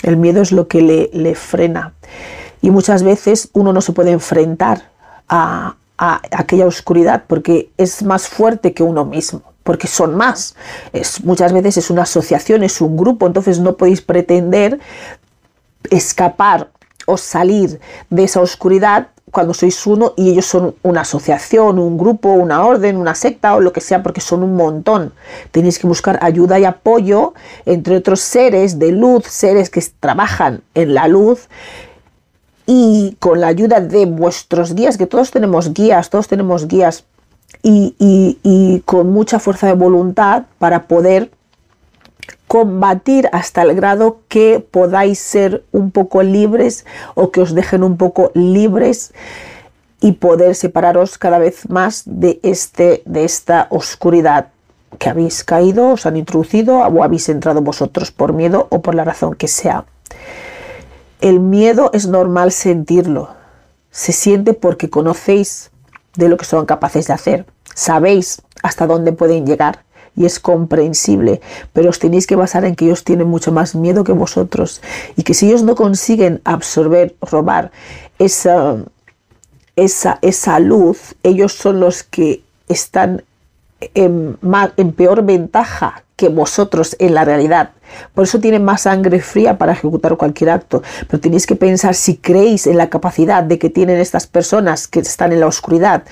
El 0.04 0.16
miedo 0.16 0.42
es 0.42 0.52
lo 0.52 0.68
que 0.68 0.80
le, 0.80 1.10
le 1.12 1.34
frena. 1.34 1.94
Y 2.62 2.70
muchas 2.70 3.02
veces 3.02 3.48
uno 3.52 3.72
no 3.72 3.80
se 3.80 3.94
puede 3.94 4.12
enfrentar 4.12 4.92
a, 5.28 5.74
a 5.98 6.22
aquella 6.30 6.66
oscuridad 6.66 7.24
porque 7.26 7.70
es 7.78 8.04
más 8.04 8.28
fuerte 8.28 8.74
que 8.74 8.84
uno 8.84 9.04
mismo 9.04 9.55
porque 9.66 9.88
son 9.88 10.14
más. 10.14 10.54
Es, 10.92 11.22
muchas 11.24 11.52
veces 11.52 11.76
es 11.76 11.90
una 11.90 12.02
asociación, 12.02 12.62
es 12.62 12.80
un 12.80 12.96
grupo, 12.96 13.26
entonces 13.26 13.58
no 13.58 13.76
podéis 13.76 14.00
pretender 14.00 14.78
escapar 15.90 16.70
o 17.04 17.16
salir 17.16 17.80
de 18.08 18.24
esa 18.24 18.40
oscuridad 18.40 19.08
cuando 19.32 19.54
sois 19.54 19.84
uno 19.86 20.14
y 20.16 20.30
ellos 20.30 20.46
son 20.46 20.76
una 20.84 21.00
asociación, 21.00 21.80
un 21.80 21.98
grupo, 21.98 22.30
una 22.30 22.64
orden, 22.64 22.96
una 22.96 23.16
secta 23.16 23.56
o 23.56 23.60
lo 23.60 23.72
que 23.72 23.80
sea, 23.80 24.04
porque 24.04 24.20
son 24.20 24.44
un 24.44 24.54
montón. 24.54 25.12
Tenéis 25.50 25.80
que 25.80 25.88
buscar 25.88 26.18
ayuda 26.22 26.60
y 26.60 26.64
apoyo 26.64 27.34
entre 27.66 27.96
otros 27.96 28.20
seres 28.20 28.78
de 28.78 28.92
luz, 28.92 29.26
seres 29.26 29.68
que 29.68 29.82
trabajan 29.98 30.62
en 30.74 30.94
la 30.94 31.08
luz 31.08 31.48
y 32.66 33.16
con 33.18 33.40
la 33.40 33.48
ayuda 33.48 33.80
de 33.80 34.06
vuestros 34.06 34.74
guías, 34.74 34.96
que 34.96 35.06
todos 35.06 35.32
tenemos 35.32 35.74
guías, 35.74 36.08
todos 36.08 36.28
tenemos 36.28 36.68
guías 36.68 37.04
y, 37.62 38.82
con 38.84 39.10
mucha 39.10 39.38
fuerza 39.38 39.66
de 39.66 39.74
voluntad 39.74 40.44
para 40.58 40.86
poder 40.86 41.30
combatir 42.46 43.28
hasta 43.32 43.62
el 43.62 43.74
grado 43.74 44.20
que 44.28 44.64
podáis 44.70 45.18
ser 45.18 45.64
un 45.72 45.90
poco 45.90 46.22
libres 46.22 46.86
o 47.14 47.30
que 47.30 47.40
os 47.40 47.54
dejen 47.54 47.82
un 47.82 47.96
poco 47.96 48.30
libres 48.34 49.12
y 50.00 50.12
poder 50.12 50.54
separaros 50.54 51.18
cada 51.18 51.38
vez 51.38 51.68
más 51.68 52.02
de, 52.06 52.38
este, 52.42 53.02
de 53.04 53.24
esta 53.24 53.66
oscuridad 53.70 54.48
que 54.98 55.08
habéis 55.08 55.44
caído, 55.44 55.90
os 55.90 56.06
han 56.06 56.16
introducido 56.16 56.78
o 56.78 57.02
habéis 57.02 57.28
entrado 57.28 57.60
vosotros 57.60 58.12
por 58.12 58.32
miedo 58.32 58.68
o 58.70 58.80
por 58.82 58.94
la 58.94 59.04
razón 59.04 59.34
que 59.34 59.48
sea. 59.48 59.84
El 61.20 61.40
miedo 61.40 61.90
es 61.92 62.06
normal 62.06 62.52
sentirlo. 62.52 63.30
Se 63.90 64.12
siente 64.12 64.52
porque 64.52 64.90
conocéis 64.90 65.70
de 66.16 66.28
lo 66.28 66.36
que 66.36 66.44
son 66.44 66.66
capaces 66.66 67.06
de 67.06 67.14
hacer. 67.14 67.46
Sabéis 67.74 68.42
hasta 68.62 68.86
dónde 68.86 69.12
pueden 69.12 69.46
llegar 69.46 69.84
y 70.16 70.24
es 70.24 70.40
comprensible, 70.40 71.40
pero 71.72 71.90
os 71.90 71.98
tenéis 71.98 72.26
que 72.26 72.36
basar 72.36 72.64
en 72.64 72.74
que 72.74 72.86
ellos 72.86 73.04
tienen 73.04 73.28
mucho 73.28 73.52
más 73.52 73.74
miedo 73.74 74.02
que 74.02 74.12
vosotros 74.12 74.80
y 75.14 75.22
que 75.22 75.34
si 75.34 75.46
ellos 75.46 75.62
no 75.62 75.74
consiguen 75.74 76.40
absorber, 76.44 77.14
robar 77.20 77.70
esa, 78.18 78.78
esa, 79.76 80.18
esa 80.22 80.58
luz, 80.58 81.14
ellos 81.22 81.52
son 81.52 81.80
los 81.80 82.02
que 82.02 82.42
están 82.68 83.24
en, 83.94 84.38
en 84.76 84.92
peor 84.92 85.22
ventaja 85.22 86.04
que 86.16 86.28
vosotros 86.30 86.96
en 86.98 87.14
la 87.14 87.24
realidad. 87.24 87.72
Por 88.14 88.24
eso 88.24 88.40
tienen 88.40 88.64
más 88.64 88.82
sangre 88.82 89.20
fría 89.20 89.58
para 89.58 89.72
ejecutar 89.72 90.16
cualquier 90.16 90.50
acto. 90.50 90.82
Pero 91.08 91.20
tenéis 91.20 91.46
que 91.46 91.56
pensar 91.56 91.94
si 91.94 92.16
creéis 92.16 92.66
en 92.66 92.78
la 92.78 92.88
capacidad 92.88 93.42
de 93.42 93.58
que 93.58 93.70
tienen 93.70 93.98
estas 93.98 94.26
personas 94.26 94.86
que 94.88 95.00
están 95.00 95.32
en 95.32 95.40
la 95.40 95.46
oscuridad 95.46 96.04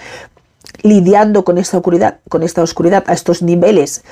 lidiando 0.82 1.44
con 1.44 1.58
esta 1.58 1.78
oscuridad, 1.78 2.18
con 2.28 2.42
esta 2.42 2.62
oscuridad 2.62 3.04
a 3.06 3.12
estos 3.12 3.42
niveles 3.42 4.02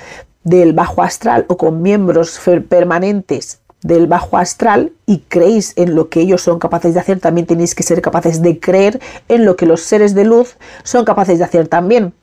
del 0.45 0.73
bajo 0.73 1.03
astral 1.03 1.45
o 1.49 1.57
con 1.57 1.83
miembros 1.83 2.41
permanentes 2.69 3.61
del 3.83 4.07
bajo 4.07 4.37
astral 4.37 4.93
y 5.07 5.19
creéis 5.29 5.73
en 5.77 5.95
lo 5.95 6.09
que 6.09 6.21
ellos 6.21 6.43
son 6.43 6.59
capaces 6.59 6.95
de 6.95 7.01
hacer, 7.01 7.21
también 7.21 7.47
tenéis 7.47 7.75
que 7.75 7.83
ser 7.83 8.01
capaces 8.01 8.41
de 8.41 8.61
creer 8.61 9.01
en 9.29 9.45
lo 9.45 9.57
que 9.57 9.67
los 9.67 9.83
seres 9.83 10.15
de 10.15 10.25
luz 10.25 10.57
son 10.85 11.05
capaces 11.05 11.39
de 11.39 11.45
hacer 11.45 11.69
también, 11.69 12.15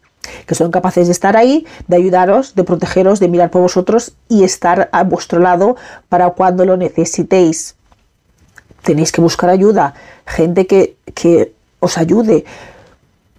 que 0.45 0.55
son 0.55 0.71
capaces 0.71 1.07
de 1.07 1.13
estar 1.13 1.37
ahí, 1.37 1.65
de 1.87 1.97
ayudaros, 1.97 2.55
de 2.55 2.63
protegeros, 2.63 3.19
de 3.19 3.27
mirar 3.27 3.49
por 3.49 3.61
vosotros 3.61 4.13
y 4.27 4.43
estar 4.43 4.89
a 4.91 5.03
vuestro 5.03 5.39
lado 5.39 5.75
para 6.09 6.29
cuando 6.31 6.65
lo 6.65 6.77
necesitéis. 6.77 7.75
Tenéis 8.83 9.11
que 9.11 9.21
buscar 9.21 9.49
ayuda, 9.49 9.93
gente 10.25 10.67
que, 10.67 10.95
que 11.13 11.53
os 11.79 11.97
ayude, 11.97 12.45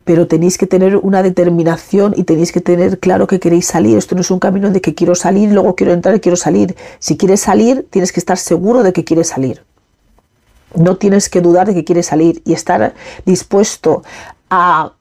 pero 0.05 0.26
tenéis 0.26 0.59
que 0.59 0.66
tener 0.66 0.96
una 0.96 1.22
determinación 1.22 2.14
y 2.16 2.24
tenéis 2.24 2.53
que 2.53 2.61
tener 2.61 2.98
claro 2.98 3.26
que 3.26 3.38
queréis 3.38 3.66
salir. 3.66 3.96
Esto 3.96 4.14
no 4.14 4.22
es 4.22 4.31
un 4.31 4.40
camino 4.40 4.70
de 4.70 4.81
que 4.81 4.94
quiero 4.94 5.14
salir, 5.14 5.53
luego 5.53 5.76
quiero 5.76 5.92
entrar 5.92 6.14
y 6.14 6.20
quiero 6.20 6.37
salir. 6.37 6.74
Si 6.98 7.16
quieres 7.16 7.40
salir, 7.40 7.87
tienes 7.90 8.12
que 8.12 8.20
estar 8.20 8.37
seguro 8.37 8.83
de 8.83 8.92
que 8.92 9.05
quieres 9.05 9.29
salir. 9.29 9.62
No 10.74 10.96
tienes 10.96 11.29
que 11.29 11.40
dudar 11.40 11.66
de 11.66 11.74
que 11.74 11.85
quieres 11.85 12.07
salir 12.07 12.42
y 12.44 12.55
estar 12.55 12.94
dispuesto 13.24 14.03
a 14.48 14.92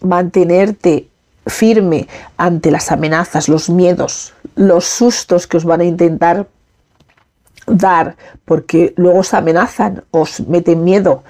mantenerte 0.00 1.08
firme 1.46 2.08
ante 2.36 2.70
las 2.70 2.90
amenazas, 2.90 3.48
los 3.48 3.70
miedos, 3.70 4.34
los 4.56 4.84
sustos 4.84 5.46
que 5.46 5.56
os 5.56 5.64
van 5.64 5.80
a 5.80 5.84
intentar 5.84 6.46
dar, 7.66 8.16
porque 8.44 8.94
luego 8.96 9.20
os 9.20 9.34
amenazan, 9.34 10.04
os 10.10 10.40
meten 10.40 10.84
miedo, 10.84 11.22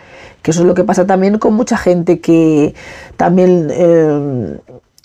que 0.43 0.51
eso 0.51 0.61
es 0.61 0.67
lo 0.67 0.75
que 0.75 0.85
pasa 0.85 1.07
también 1.07 1.39
con 1.39 1.55
mucha 1.55 1.77
gente 1.77 2.21
que 2.21 2.75
también 3.17 3.69
eh, 3.71 4.59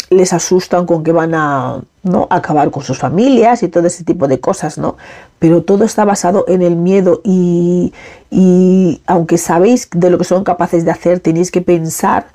les 0.10 0.34
asustan 0.34 0.86
con 0.86 1.04
que 1.04 1.14
van 1.14 1.34
a 1.34 1.82
¿no? 2.04 2.28
acabar 2.30 2.70
con 2.70 2.84
sus 2.84 2.98
familias 2.98 3.64
y 3.64 3.70
todo 3.70 3.88
ese 3.88 4.04
tipo 4.04 4.28
de 4.28 4.40
cosas, 4.42 4.78
¿no? 4.78 4.98
Pero 5.40 5.64
todo 5.64 5.86
está 5.86 6.04
basado 6.04 6.44
en 6.48 6.62
el 6.62 6.76
miedo 6.76 7.22
y, 7.24 7.94
y 8.30 9.02
aunque 9.08 9.38
sabéis 9.38 9.88
de 9.94 10.10
lo 10.10 10.18
que 10.18 10.26
son 10.26 10.44
capaces 10.44 10.84
de 10.84 10.92
hacer, 10.92 11.22
tenéis 11.22 11.50
que 11.50 11.62
pensar 11.62 12.28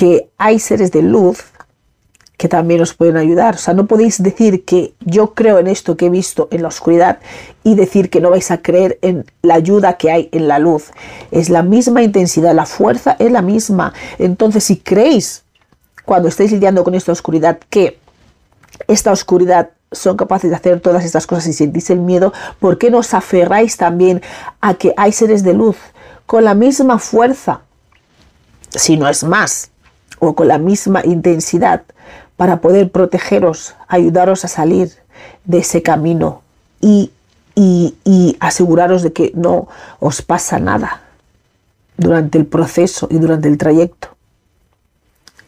que 0.00 0.30
hay 0.38 0.58
seres 0.58 0.92
de 0.92 1.02
luz 1.02 1.44
que 2.38 2.48
también 2.48 2.80
os 2.80 2.94
pueden 2.94 3.18
ayudar. 3.18 3.56
O 3.56 3.58
sea, 3.58 3.74
no 3.74 3.84
podéis 3.84 4.22
decir 4.22 4.64
que 4.64 4.94
yo 5.00 5.34
creo 5.34 5.58
en 5.58 5.66
esto 5.66 5.98
que 5.98 6.06
he 6.06 6.08
visto 6.08 6.48
en 6.50 6.62
la 6.62 6.68
oscuridad 6.68 7.18
y 7.64 7.74
decir 7.74 8.08
que 8.08 8.22
no 8.22 8.30
vais 8.30 8.50
a 8.50 8.62
creer 8.62 8.98
en 9.02 9.26
la 9.42 9.56
ayuda 9.56 9.98
que 9.98 10.10
hay 10.10 10.30
en 10.32 10.48
la 10.48 10.58
luz. 10.58 10.90
Es 11.30 11.50
la 11.50 11.62
misma 11.62 12.02
intensidad, 12.02 12.54
la 12.54 12.64
fuerza 12.64 13.14
es 13.18 13.30
la 13.30 13.42
misma. 13.42 13.92
Entonces, 14.18 14.64
si 14.64 14.78
creéis 14.78 15.42
cuando 16.06 16.28
estáis 16.30 16.50
lidiando 16.50 16.82
con 16.82 16.94
esta 16.94 17.12
oscuridad 17.12 17.58
que 17.68 17.98
esta 18.88 19.12
oscuridad 19.12 19.68
son 19.92 20.16
capaces 20.16 20.48
de 20.48 20.56
hacer 20.56 20.80
todas 20.80 21.04
estas 21.04 21.26
cosas 21.26 21.48
y 21.48 21.52
sentís 21.52 21.90
el 21.90 22.00
miedo, 22.00 22.32
¿por 22.58 22.78
qué 22.78 22.90
no 22.90 23.00
os 23.00 23.12
aferráis 23.12 23.76
también 23.76 24.22
a 24.62 24.72
que 24.72 24.94
hay 24.96 25.12
seres 25.12 25.42
de 25.42 25.52
luz 25.52 25.76
con 26.24 26.42
la 26.42 26.54
misma 26.54 26.98
fuerza, 26.98 27.60
si 28.70 28.96
no 28.96 29.06
es 29.06 29.24
más, 29.24 29.69
o 30.20 30.34
con 30.34 30.46
la 30.46 30.58
misma 30.58 31.02
intensidad? 31.04 31.82
para 32.40 32.62
poder 32.62 32.90
protegeros, 32.90 33.74
ayudaros 33.86 34.46
a 34.46 34.48
salir 34.48 34.90
de 35.44 35.58
ese 35.58 35.82
camino 35.82 36.40
y, 36.80 37.12
aseguraros 38.40 39.02
de 39.02 39.12
que 39.12 39.30
no 39.34 39.68
os 39.98 40.22
pasa 40.22 40.58
nada 40.58 41.02
durante 41.98 42.38
el 42.38 42.46
proceso 42.46 43.08
y 43.10 43.18
durante 43.18 43.46
el 43.46 43.58
trayecto. 43.58 44.08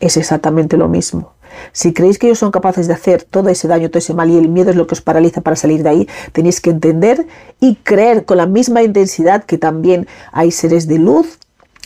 Es 0.00 0.18
exactamente 0.18 0.76
lo 0.76 0.86
mismo. 0.86 1.32
Si 1.72 1.94
creéis 1.94 2.18
que 2.18 2.26
ellos 2.26 2.40
son 2.40 2.50
capaces 2.50 2.88
de 2.88 2.92
hacer 2.92 3.22
todo 3.22 3.48
ese 3.48 3.68
daño, 3.68 3.88
todo 3.88 4.00
ese 4.00 4.12
mal 4.12 4.28
y 4.28 4.36
el 4.36 4.50
miedo 4.50 4.68
es 4.68 4.76
lo 4.76 4.86
que 4.86 4.92
os 4.92 5.00
paraliza 5.00 5.40
para 5.40 5.56
salir 5.56 5.82
de 5.82 5.88
ahí, 5.88 6.08
tenéis 6.32 6.60
que 6.60 6.68
entender 6.68 7.26
y 7.58 7.76
creer 7.76 8.26
con 8.26 8.36
la 8.36 8.44
misma 8.44 8.82
intensidad 8.82 9.44
que 9.44 9.56
también 9.56 10.06
hay 10.30 10.50
seres 10.50 10.86
de 10.86 10.98
luz 10.98 11.38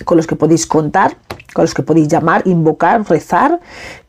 con 0.04 0.16
los 0.16 0.26
que 0.26 0.34
podéis 0.34 0.66
contar, 0.66 1.16
con 1.56 1.62
los 1.62 1.72
que 1.72 1.82
podéis 1.82 2.08
llamar, 2.08 2.42
invocar, 2.44 3.02
rezar, 3.08 3.60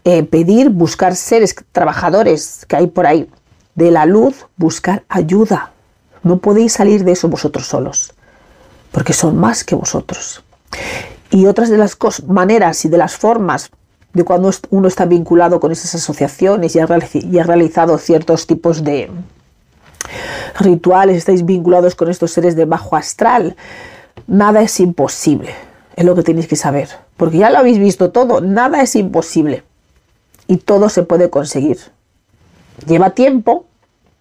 eh, 0.03 0.23
pedir, 0.23 0.69
buscar 0.69 1.15
seres 1.15 1.55
trabajadores 1.71 2.65
que 2.67 2.75
hay 2.75 2.87
por 2.87 3.07
ahí 3.07 3.29
de 3.73 3.89
la 3.89 4.05
luz, 4.05 4.45
buscar 4.57 5.03
ayuda. 5.07 5.71
No 6.23 6.39
podéis 6.39 6.73
salir 6.73 7.05
de 7.05 7.13
eso 7.13 7.29
vosotros 7.29 7.65
solos, 7.65 8.11
porque 8.91 9.13
son 9.13 9.37
más 9.37 9.63
que 9.63 9.75
vosotros. 9.75 10.43
Y 11.29 11.45
otras 11.45 11.69
de 11.69 11.77
las 11.77 11.97
maneras 12.27 12.83
y 12.83 12.89
de 12.89 12.97
las 12.97 13.15
formas 13.15 13.71
de 14.11 14.25
cuando 14.25 14.51
uno 14.69 14.89
está 14.89 15.05
vinculado 15.05 15.61
con 15.61 15.71
esas 15.71 15.95
asociaciones 15.95 16.75
y 16.75 16.79
ha, 16.79 16.87
y 17.13 17.39
ha 17.39 17.43
realizado 17.43 17.97
ciertos 17.97 18.45
tipos 18.45 18.83
de 18.83 19.09
rituales, 20.59 21.15
estáis 21.15 21.45
vinculados 21.45 21.95
con 21.95 22.09
estos 22.09 22.31
seres 22.31 22.57
de 22.57 22.65
bajo 22.65 22.97
astral, 22.97 23.55
nada 24.27 24.61
es 24.61 24.81
imposible 24.81 25.66
es 25.97 26.05
lo 26.05 26.15
que 26.15 26.23
tenéis 26.23 26.47
que 26.47 26.55
saber. 26.55 26.87
Porque 27.17 27.39
ya 27.39 27.49
lo 27.49 27.57
habéis 27.57 27.79
visto 27.79 28.11
todo, 28.11 28.39
nada 28.39 28.81
es 28.81 28.95
imposible. 28.95 29.63
Y 30.47 30.57
todo 30.57 30.87
se 30.87 31.03
puede 31.03 31.29
conseguir. 31.29 31.79
Lleva 32.85 33.09
tiempo, 33.09 33.65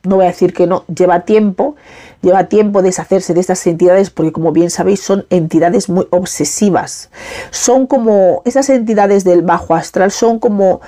no 0.02 0.16
voy 0.16 0.24
a 0.24 0.28
decir 0.28 0.54
que 0.54 0.66
no, 0.66 0.84
lleva 0.86 1.20
tiempo, 1.20 1.76
lleva 2.22 2.44
tiempo 2.44 2.80
deshacerse 2.80 3.34
de 3.34 3.40
estas 3.40 3.64
entidades 3.66 4.08
porque 4.08 4.32
como 4.32 4.52
bien 4.52 4.70
sabéis 4.70 5.00
son 5.00 5.26
entidades 5.28 5.90
muy 5.90 6.08
obsesivas. 6.10 7.10
Son 7.50 7.86
como, 7.86 8.40
esas 8.46 8.70
entidades 8.70 9.24
del 9.24 9.42
bajo 9.42 9.74
astral 9.74 10.10
son 10.10 10.38
como 10.38 10.80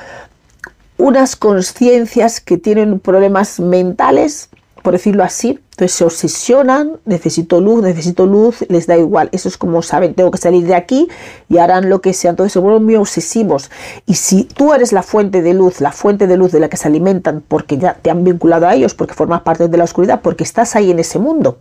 unas 0.97 1.37
conciencias 1.37 2.41
que 2.41 2.57
tienen 2.57 2.99
problemas 2.99 3.61
mentales 3.61 4.49
por 4.83 4.93
decirlo 4.93 5.25
así. 5.25 5.61
Entonces 5.71 5.93
se 5.93 6.05
obsesionan, 6.05 6.99
necesito 7.05 7.61
luz, 7.61 7.83
necesito 7.83 8.27
luz, 8.27 8.65
les 8.69 8.87
da 8.87 8.97
igual. 8.97 9.29
Eso 9.33 9.49
es 9.49 9.57
como 9.57 9.83
saben, 9.83 10.15
tengo 10.15 10.31
que 10.31 10.39
salir 10.39 10.67
de 10.67 10.75
aquí 10.75 11.09
y 11.49 11.59
harán 11.59 11.89
lo 11.89 12.01
que 12.01 12.13
sea. 12.13 12.31
Entonces 12.31 12.53
se 12.53 12.59
vuelven 12.59 12.85
muy 12.85 12.97
obsesivos. 12.97 13.71
Y 14.07 14.15
si 14.15 14.45
tú 14.45 14.75
eres 14.75 14.93
la 14.93 15.03
fuente 15.03 15.43
de 15.43 15.55
luz, 15.55 15.81
la 15.81 15.93
fuente 15.93 16.27
de 16.27 16.37
luz 16.37 16.53
de 16.53 16.61
la 16.61 16.69
que 16.69 16.77
se 16.77 16.89
alimentan 16.89 17.43
porque 17.47 17.79
ya 17.79 17.95
te 17.95 18.11
han 18.11 18.25
vinculado 18.25 18.67
a 18.67 18.75
ellos, 18.75 18.95
porque 18.95 19.15
formas 19.15 19.43
parte 19.43 19.69
de 19.69 19.77
la 19.77 19.85
oscuridad, 19.85 20.21
porque 20.21 20.45
estás 20.45 20.75
ahí 20.75 20.91
en 20.91 20.99
ese 20.99 21.19
mundo 21.19 21.59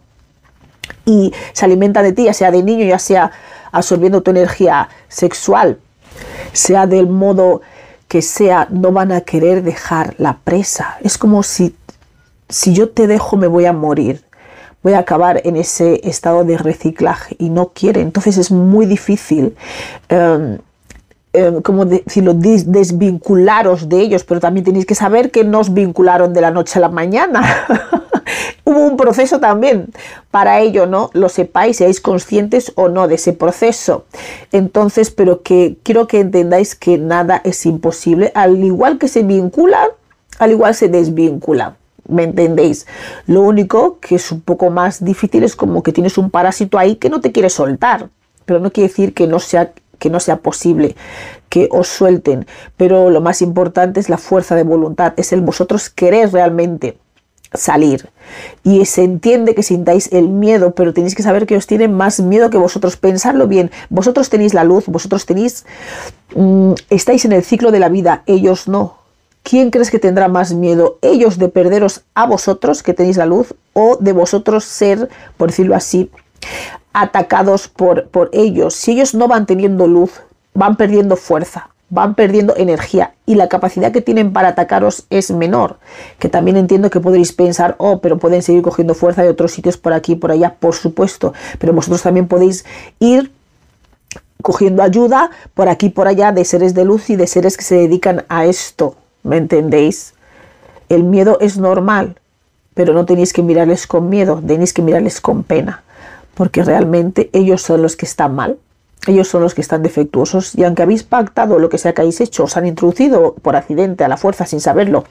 y 1.08 1.34
se 1.54 1.66
alimenta 1.66 2.04
de 2.04 2.12
ti, 2.12 2.26
ya 2.26 2.34
sea 2.34 2.52
de 2.52 2.62
niño, 2.62 2.86
ya 2.86 3.00
sea 3.00 3.32
absorbiendo 3.72 4.22
tu 4.22 4.32
energía 4.32 4.90
sexual, 5.08 5.80
sea 6.52 6.86
del 6.86 7.08
modo 7.08 7.62
que 8.08 8.22
sea, 8.22 8.68
no 8.70 8.92
van 8.92 9.12
a 9.12 9.22
querer 9.22 9.64
dejar 9.64 10.16
la 10.18 10.38
presa. 10.44 10.98
Es 11.02 11.18
como 11.18 11.44
si 11.44 11.76
si 12.50 12.74
yo 12.74 12.90
te 12.90 13.08
dejo 13.08 13.38
me 13.38 13.48
voy 13.48 13.66
a 13.66 13.74
morir, 13.74 14.24
voy 14.84 14.94
a 14.94 15.00
acabar 15.00 15.42
en 15.44 15.58
ese 15.58 16.00
estado 16.08 16.44
de 16.44 16.58
reciclaje 16.58 17.36
y 17.40 17.50
no 17.50 17.70
quiere. 17.74 18.02
Entonces 18.02 18.38
es 18.38 18.52
muy 18.52 18.86
difícil. 18.86 19.56
Em, 20.08 20.60
em, 21.34 21.62
como 21.62 21.86
decirlo, 21.86 22.34
desvincularos 22.34 23.90
de 23.90 24.00
ellos, 24.00 24.24
pero 24.24 24.40
también 24.40 24.64
tenéis 24.64 24.86
que 24.86 24.96
saber 24.96 25.30
que 25.32 25.44
no 25.44 25.60
os 25.60 25.74
vincularon 25.74 26.34
de 26.34 26.42
la 26.42 26.52
noche 26.52 26.80
a 26.80 26.82
la 26.82 26.90
mañana. 26.90 27.42
Hubo 28.64 28.80
un 28.80 28.98
proceso 28.98 29.40
también 29.40 29.88
para 30.32 30.60
ello, 30.60 30.88
¿no? 30.88 31.10
Lo 31.14 31.30
sepáis, 31.30 31.78
seáis 31.78 32.02
conscientes 32.02 32.74
o 32.76 32.90
no 32.90 33.08
de 33.08 33.16
ese 33.16 33.34
proceso. 33.34 34.06
Entonces, 34.52 35.12
pero 35.12 35.42
que 35.42 35.78
quiero 35.84 36.08
que 36.08 36.20
entendáis 36.20 36.76
que 36.76 36.98
nada 36.98 37.42
es 37.44 37.66
imposible. 37.66 38.32
Al 38.36 38.64
igual 38.64 38.98
que 38.98 39.08
se 39.08 39.24
vincula, 39.24 39.88
al 40.40 40.52
igual 40.52 40.76
se 40.76 40.90
desvincula. 40.90 41.78
¿Me 42.08 42.24
entendéis? 42.24 42.88
Lo 43.26 43.42
único 43.42 44.00
que 44.00 44.16
es 44.16 44.32
un 44.32 44.42
poco 44.42 44.70
más 44.70 45.04
difícil 45.04 45.44
es 45.44 45.56
como 45.56 45.84
que 45.84 45.92
tienes 45.92 46.18
un 46.18 46.30
parásito 46.30 46.78
ahí 46.78 46.96
que 46.96 47.10
no 47.10 47.22
te 47.22 47.32
quiere 47.32 47.50
soltar. 47.50 48.10
Pero 48.46 48.60
no 48.60 48.72
quiere 48.72 48.88
decir 48.88 49.14
que 49.14 49.28
no 49.28 49.40
sea 49.40 49.74
que 50.00 50.10
no 50.12 50.20
sea 50.20 50.38
posible 50.38 50.96
que 51.50 51.68
os 51.72 51.88
suelten, 51.88 52.46
pero 52.78 53.10
lo 53.10 53.20
más 53.20 53.42
importante 53.42 54.00
es 54.00 54.10
la 54.10 54.20
fuerza 54.20 54.54
de 54.54 54.62
voluntad, 54.62 55.14
es 55.18 55.34
el 55.34 55.42
vosotros 55.42 55.90
querer 55.90 56.32
realmente 56.32 56.98
salir. 57.54 58.10
Y 58.64 58.86
se 58.86 59.04
entiende 59.04 59.56
que 59.56 59.64
sintáis 59.64 60.12
el 60.12 60.28
miedo, 60.28 60.72
pero 60.72 60.94
tenéis 60.94 61.16
que 61.16 61.24
saber 61.24 61.48
que 61.48 61.56
os 61.56 61.68
tienen 61.68 61.94
más 61.94 62.20
miedo 62.20 62.50
que 62.50 62.58
vosotros. 62.58 62.98
Pensarlo 62.98 63.48
bien. 63.48 63.72
Vosotros 63.90 64.30
tenéis 64.30 64.54
la 64.54 64.64
luz, 64.64 64.86
vosotros 64.88 65.26
tenéis... 65.26 65.66
Mm, 66.36 66.74
estáis 66.90 67.24
en 67.26 67.32
el 67.32 67.44
ciclo 67.44 67.72
de 67.72 67.80
la 67.80 67.90
vida, 67.90 68.24
ellos 68.26 68.68
no. 68.68 68.97
¿Quién 69.50 69.72
crees 69.72 69.92
que 69.92 69.98
tendrá 69.98 70.28
más 70.28 70.54
miedo? 70.54 70.98
¿Ellos 71.02 71.38
de 71.38 71.48
perderos 71.48 72.04
a 72.16 72.26
vosotros, 72.26 72.84
que 72.84 72.94
tenéis 72.94 73.16
la 73.16 73.26
luz, 73.26 73.54
o 73.72 73.96
de 73.96 74.12
vosotros 74.12 74.66
ser, 74.66 75.08
por 75.38 75.52
decirlo 75.52 75.74
así, 75.74 76.12
atacados 76.92 77.70
por, 77.70 78.10
por 78.10 78.30
ellos? 78.34 78.74
Si 78.74 78.92
ellos 78.92 79.16
no 79.16 79.30
van 79.30 79.46
teniendo 79.46 79.88
luz, 79.88 80.20
van 80.54 80.76
perdiendo 80.76 81.16
fuerza 81.16 81.70
van 81.90 82.16
perdiendo 82.16 82.54
energía 82.58 83.14
y 83.26 83.36
la 83.36 83.48
capacidad 83.48 83.94
que 83.94 84.02
tienen 84.02 84.34
para 84.34 84.50
atacaros 84.50 85.06
es 85.10 85.32
menor. 85.32 85.78
Que 86.20 86.28
también 86.28 86.58
entiendo 86.58 86.90
que 86.90 87.00
podréis 87.00 87.32
pensar, 87.32 87.76
oh, 87.78 88.02
pero 88.02 88.18
pueden 88.18 88.42
seguir 88.42 88.62
cogiendo 88.62 88.94
fuerza 88.94 89.24
de 89.24 89.30
otros 89.30 89.54
sitios 89.54 89.78
por 89.78 89.94
aquí 89.94 90.12
y 90.12 90.16
por 90.16 90.32
allá, 90.32 90.56
por 90.60 90.76
supuesto, 90.76 91.34
pero 91.60 91.72
vosotros 91.72 92.02
también 92.02 92.28
podéis 92.28 92.66
ir 93.00 93.32
cogiendo 94.42 94.84
ayuda 94.84 95.32
por 95.54 95.70
aquí 95.70 95.86
y 95.86 95.92
por 95.92 96.10
allá 96.10 96.34
de 96.34 96.44
seres 96.44 96.74
de 96.74 96.84
luz 96.84 97.10
y 97.10 97.16
de 97.16 97.26
seres 97.26 97.56
que 97.56 97.64
se 97.64 97.76
dedican 97.76 98.26
a 98.28 98.46
esto, 98.46 98.98
¿me 99.24 99.38
entendéis? 99.38 100.14
El 100.90 101.04
miedo 101.04 101.38
es 101.42 101.58
normal, 101.58 102.20
pero 102.74 102.94
no 102.94 103.06
tenéis 103.06 103.34
que 103.34 103.44
mirarles 103.44 103.88
con 103.88 104.10
miedo, 104.10 104.42
tenéis 104.46 104.74
que 104.74 104.82
mirarles 104.82 105.22
con 105.22 105.44
pena, 105.44 105.84
porque 106.34 106.64
realmente 106.64 107.30
ellos 107.34 107.62
son 107.62 107.82
los 107.82 107.96
que 107.96 108.06
están 108.06 108.36
mal 108.36 108.58
ellos 109.06 109.28
son 109.28 109.42
los 109.42 109.54
que 109.54 109.62
están 109.62 109.84
defectuosos 109.84 110.56
y 110.56 110.64
aunque 110.64 110.84
habéis 110.84 111.04
pactado 111.04 111.60
lo 111.60 111.70
que 111.70 111.78
sea 111.78 111.94
que 111.94 112.02
hayáis 112.02 112.20
hecho, 112.20 112.44
os 112.44 112.58
han 112.58 112.66
introducido 112.66 113.36
por 113.36 113.56
accidente 113.56 114.04
a 114.04 114.08
la 114.08 114.18
fuerza 114.18 114.46
sin 114.46 114.60
saberlo 114.60 115.06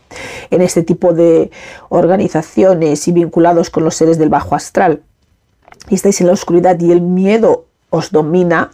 en 0.50 0.60
este 0.60 0.82
tipo 0.82 1.12
de 1.12 1.50
organizaciones 1.88 3.06
y 3.08 3.12
vinculados 3.12 3.70
con 3.70 3.84
los 3.84 3.94
seres 3.94 4.18
del 4.18 4.28
bajo 4.28 4.54
astral 4.54 5.02
y 5.88 5.94
estáis 5.94 6.20
en 6.20 6.26
la 6.26 6.34
oscuridad 6.34 6.78
y 6.80 6.92
el 6.92 7.00
miedo 7.00 7.66
os 7.90 8.10
domina, 8.10 8.70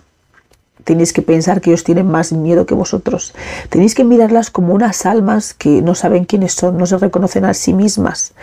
tenéis 0.85 1.13
que 1.13 1.23
pensar 1.23 1.61
que 1.61 1.71
ellos 1.71 1.85
tienen 1.85 2.07
más 2.07 2.33
miedo 2.33 2.67
que 2.67 2.75
vosotros. 2.75 3.35
Tenéis 3.69 3.95
que 3.95 4.05
mirarlas 4.05 4.51
como 4.51 4.75
unas 4.75 5.07
almas 5.07 5.55
que 5.55 5.83
no 5.83 5.95
saben 5.95 6.25
quiénes 6.25 6.53
son, 6.53 6.77
no 6.79 6.87
se 6.87 6.99
reconocen 6.99 7.45
a 7.45 7.55
sí 7.55 7.73
mismas, 7.73 8.35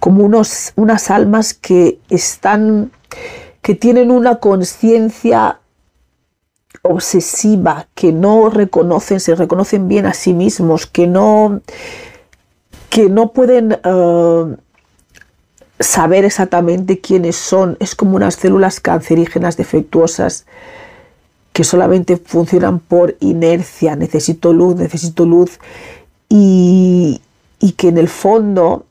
como 0.00 0.24
unos, 0.24 0.72
unas 0.76 1.10
almas 1.10 1.54
que 1.54 1.98
están 2.10 2.90
que 3.64 3.74
tienen 3.74 4.10
una 4.10 4.36
conciencia 4.40 5.58
obsesiva, 6.82 7.86
que 7.94 8.12
no 8.12 8.50
reconocen, 8.50 9.20
se 9.20 9.34
reconocen 9.34 9.88
bien 9.88 10.04
a 10.04 10.12
sí 10.12 10.34
mismos, 10.34 10.86
que 10.86 11.06
no, 11.06 11.62
que 12.90 13.08
no 13.08 13.32
pueden 13.32 13.78
eh, 13.82 14.56
saber 15.80 16.26
exactamente 16.26 17.00
quiénes 17.00 17.36
son. 17.36 17.78
Es 17.80 17.94
como 17.94 18.16
unas 18.16 18.34
células 18.34 18.80
cancerígenas 18.80 19.56
defectuosas 19.56 20.44
que 21.54 21.64
solamente 21.64 22.18
funcionan 22.18 22.80
por 22.80 23.16
inercia. 23.20 23.96
Necesito 23.96 24.52
luz, 24.52 24.76
necesito 24.76 25.24
luz. 25.24 25.58
Y, 26.28 27.22
y 27.60 27.72
que 27.72 27.88
en 27.88 27.96
el 27.96 28.08
fondo 28.08 28.84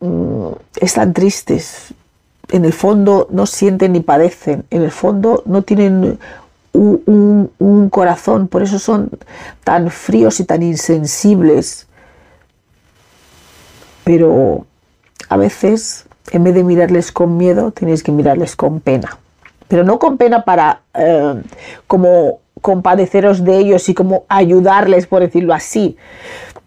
mm, 0.00 0.48
están 0.80 1.14
tristes. 1.14 1.94
En 2.50 2.66
el 2.66 2.74
fondo 2.74 3.28
no 3.30 3.46
sienten 3.46 3.92
ni 3.92 4.00
padecen. 4.00 4.64
En 4.70 4.82
el 4.82 4.90
fondo 4.90 5.42
no 5.46 5.62
tienen 5.62 6.18
un, 6.72 7.88
corazón, 7.90 8.48
por 8.48 8.62
eso 8.62 8.78
son 8.78 9.10
tan 9.64 9.90
fríos 9.90 10.40
y 10.40 10.44
tan 10.44 10.62
insensibles. 10.62 11.86
Pero 14.04 14.66
a 15.28 15.36
veces, 15.36 16.06
en 16.32 16.44
vez 16.44 16.54
de 16.54 16.64
mirarles 16.64 17.12
con 17.12 17.36
miedo, 17.36 17.70
tienes 17.70 18.02
que 18.02 18.12
mirarles 18.12 18.56
con 18.56 18.80
pena. 18.80 19.18
Pero 19.70 19.84
no 19.84 20.00
con 20.00 20.18
pena 20.18 20.44
para 20.44 20.82
eh, 20.94 21.42
como 21.86 22.40
compadeceros 22.60 23.44
de 23.44 23.56
ellos 23.56 23.88
y 23.88 23.94
como 23.94 24.24
ayudarles, 24.28 25.06
por 25.06 25.22
decirlo 25.22 25.54
así. 25.54 25.96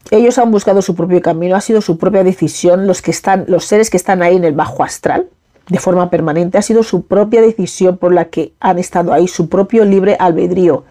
Ellos 0.09 0.37
han 0.37 0.51
buscado 0.51 0.81
su 0.81 0.95
propio 0.95 1.21
camino, 1.21 1.57
ha 1.57 1.61
sido 1.61 1.81
su 1.81 1.97
propia 1.97 2.23
decisión, 2.23 2.87
los 2.87 3.01
que 3.01 3.11
están, 3.11 3.43
los 3.49 3.65
seres 3.65 3.89
que 3.89 3.97
están 3.97 4.23
ahí 4.23 4.37
en 4.37 4.45
el 4.45 4.53
bajo 4.53 4.83
astral, 4.83 5.27
de 5.67 5.79
forma 5.79 6.09
permanente, 6.09 6.57
ha 6.57 6.61
sido 6.61 6.81
su 6.81 7.05
propia 7.05 7.41
decisión 7.41 7.97
por 7.97 8.13
la 8.13 8.25
que 8.25 8.53
han 8.61 8.79
estado 8.79 9.11
ahí, 9.11 9.27
su 9.27 9.49
propio 9.49 9.83
libre 9.83 10.15
albedrío. 10.17 10.85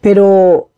Pero 0.00 0.68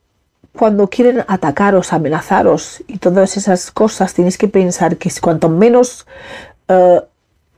cuando 0.56 0.88
quieren 0.88 1.22
atacaros, 1.28 1.92
amenazaros 1.92 2.82
y 2.86 2.96
todas 2.96 3.36
esas 3.36 3.70
cosas, 3.70 4.14
tenéis 4.14 4.38
que 4.38 4.48
pensar 4.48 4.96
que 4.96 5.10
cuanto 5.20 5.50
menos 5.50 6.06
eh, 6.68 7.02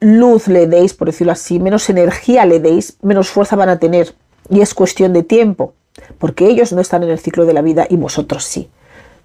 luz 0.03 0.49
le 0.49 0.67
deis, 0.67 0.95
por 0.95 1.09
decirlo 1.09 1.33
así, 1.33 1.59
menos 1.59 1.89
energía 1.89 2.45
le 2.45 2.61
deis, 2.61 2.97
menos 3.03 3.31
fuerza 3.31 3.57
van 3.57 3.69
a 3.69 3.79
tener. 3.79 4.15
Y 4.51 4.61
es 4.61 4.75
cuestión 4.75 5.13
de 5.13 5.23
tiempo, 5.23 5.75
porque 6.19 6.47
ellos 6.47 6.73
no 6.73 6.81
están 6.81 7.03
en 7.03 7.11
el 7.11 7.19
ciclo 7.19 7.47
de 7.47 7.53
la 7.53 7.63
vida 7.63 7.87
y 7.89 7.97
vosotros 7.97 8.45
sí. 8.45 8.69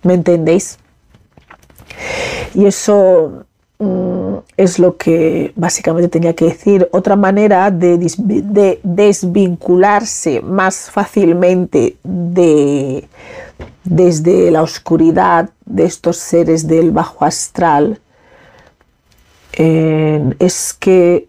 ¿Me 0.03 0.13
entendéis? 0.13 0.77
Y 2.53 2.65
eso 2.65 3.45
Mm, 3.79 4.37
es 4.55 4.79
lo 4.79 4.97
que 4.97 5.53
básicamente 5.55 6.09
tenía 6.09 6.33
que 6.33 6.45
decir. 6.45 6.89
Otra 6.91 7.15
manera 7.15 7.69
de, 7.69 8.79
desvincularse 8.83 10.41
más 10.41 10.89
fácilmente 10.89 11.97
de, 12.03 13.07
desde 13.83 14.49
la 14.49 14.63
oscuridad 14.63 15.51
de 15.65 15.85
estos 15.85 16.17
seres 16.17 16.67
del 16.67 16.91
bajo 16.91 17.23
astral 17.23 17.99
eh, 19.57 20.35
es 20.39 20.73
que 20.73 21.27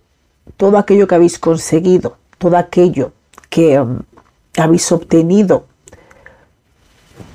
todo 0.57 0.79
aquello 0.79 1.07
que 1.07 1.15
habéis 1.15 1.39
conseguido, 1.39 2.17
todo 2.39 2.57
aquello 2.57 3.13
que 3.49 3.81
mm, 3.81 4.01
habéis 4.59 4.93
obtenido 4.93 5.65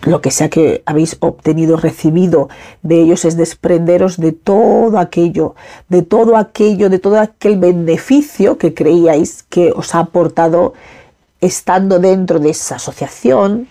lo 0.06 0.22
que 0.22 0.32
sea 0.32 0.50
que 0.50 0.84
habéis 0.86 1.18
obtenido, 1.22 1.78
recibido 1.78 2.50
de 2.82 3.02
ellos, 3.02 3.26
es 3.26 3.38
desprenderos 3.38 4.18
de 4.18 4.34
todo 4.34 4.98
aquello, 4.98 5.56
de 5.88 6.02
todo 6.02 6.36
aquello, 6.36 6.90
de 6.90 7.00
todo 7.00 7.20
aquel 7.20 7.58
beneficio 7.58 8.58
que 8.58 8.74
creíais 8.74 9.44
que 9.44 9.72
os 9.74 9.96
ha 9.96 10.00
aportado 10.00 10.74
estando 11.40 12.00
dentro 12.00 12.40
de 12.40 12.50
esa 12.50 12.76
asociación 12.76 13.68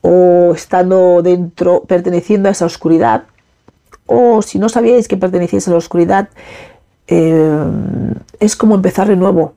o 0.00 0.52
estando 0.54 1.22
dentro, 1.22 1.82
perteneciendo 1.82 2.48
a 2.48 2.52
esa 2.52 2.66
oscuridad, 2.66 3.24
o 4.06 4.42
si 4.42 4.58
no 4.58 4.68
sabíais 4.68 5.08
que 5.08 5.16
pertenecíais 5.16 5.68
a 5.68 5.70
la 5.72 5.76
oscuridad, 5.78 6.28
eh, 7.06 7.64
es 8.40 8.56
como 8.56 8.74
empezar 8.74 9.08
de 9.08 9.16
nuevo, 9.16 9.54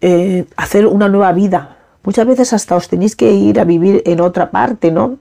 eh, 0.00 0.46
hacer 0.56 0.86
una 0.86 1.08
nueva 1.08 1.32
vida, 1.32 1.78
Muchas 2.08 2.26
veces 2.26 2.52
hasta 2.54 2.74
os 2.74 2.88
tenéis 2.88 3.14
que 3.16 3.32
ir 3.32 3.60
a 3.60 3.64
vivir 3.64 4.02
en 4.06 4.22
otra 4.22 4.50
parte, 4.50 4.90
¿no? 4.90 5.18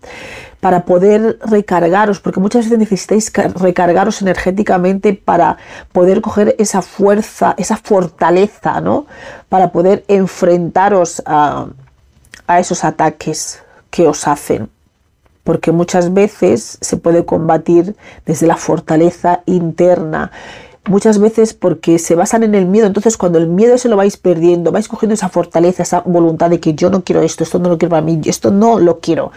Para 0.61 0.85
poder 0.85 1.37
recargaros, 1.41 2.21
porque 2.21 2.39
muchas 2.39 2.63
veces 2.63 2.79
necesitáis 2.79 3.29
recargaros 3.55 4.21
energéticamente 4.21 5.13
para 5.13 5.57
poder 5.91 6.21
coger 6.21 6.55
esa 6.59 6.81
fuerza, 6.81 7.55
esa 7.57 7.75
fortaleza, 7.75 8.79
¿no? 8.79 9.05
Para 9.49 9.73
poder 9.73 10.05
enfrentaros 10.07 11.21
a, 11.25 11.67
a 12.47 12.59
esos 12.61 12.85
ataques 12.85 13.61
que 13.89 14.07
os 14.07 14.25
hacen 14.25 14.69
porque 15.47 15.71
muchas 15.71 16.13
veces 16.13 16.77
se 16.81 16.97
puede 16.97 17.23
combatir 17.23 17.95
desde 18.25 18.47
la 18.47 18.57
fortaleza 18.57 19.43
interna 19.45 20.29
muchas 20.89 21.19
veces 21.19 21.53
porque 21.53 21.99
se 21.99 22.15
basan 22.15 22.43
en 22.43 22.53
el 22.53 22.65
miedo. 22.65 22.85
Entonces, 22.85 23.15
cuando 23.15 23.37
el 23.37 23.47
miedo 23.47 23.77
se 23.77 23.87
lo 23.87 23.95
vais 23.95 24.17
perdiendo, 24.17 24.73
vais 24.73 24.89
cogiendo 24.89 25.13
esa 25.13 25.29
fortaleza, 25.29 25.83
esa 25.83 26.01
voluntad 26.01 26.49
de 26.49 26.59
que 26.59 26.73
yo 26.73 26.89
no 26.89 27.01
quiero 27.05 27.21
esto, 27.21 27.45
esto 27.45 27.59
no 27.59 27.69
lo 27.69 27.77
quiero 27.77 27.91
para 27.91 28.01
mí, 28.01 28.19
esto 28.25 28.51
no 28.51 28.77
lo 28.77 28.99
quiero. 28.99 29.31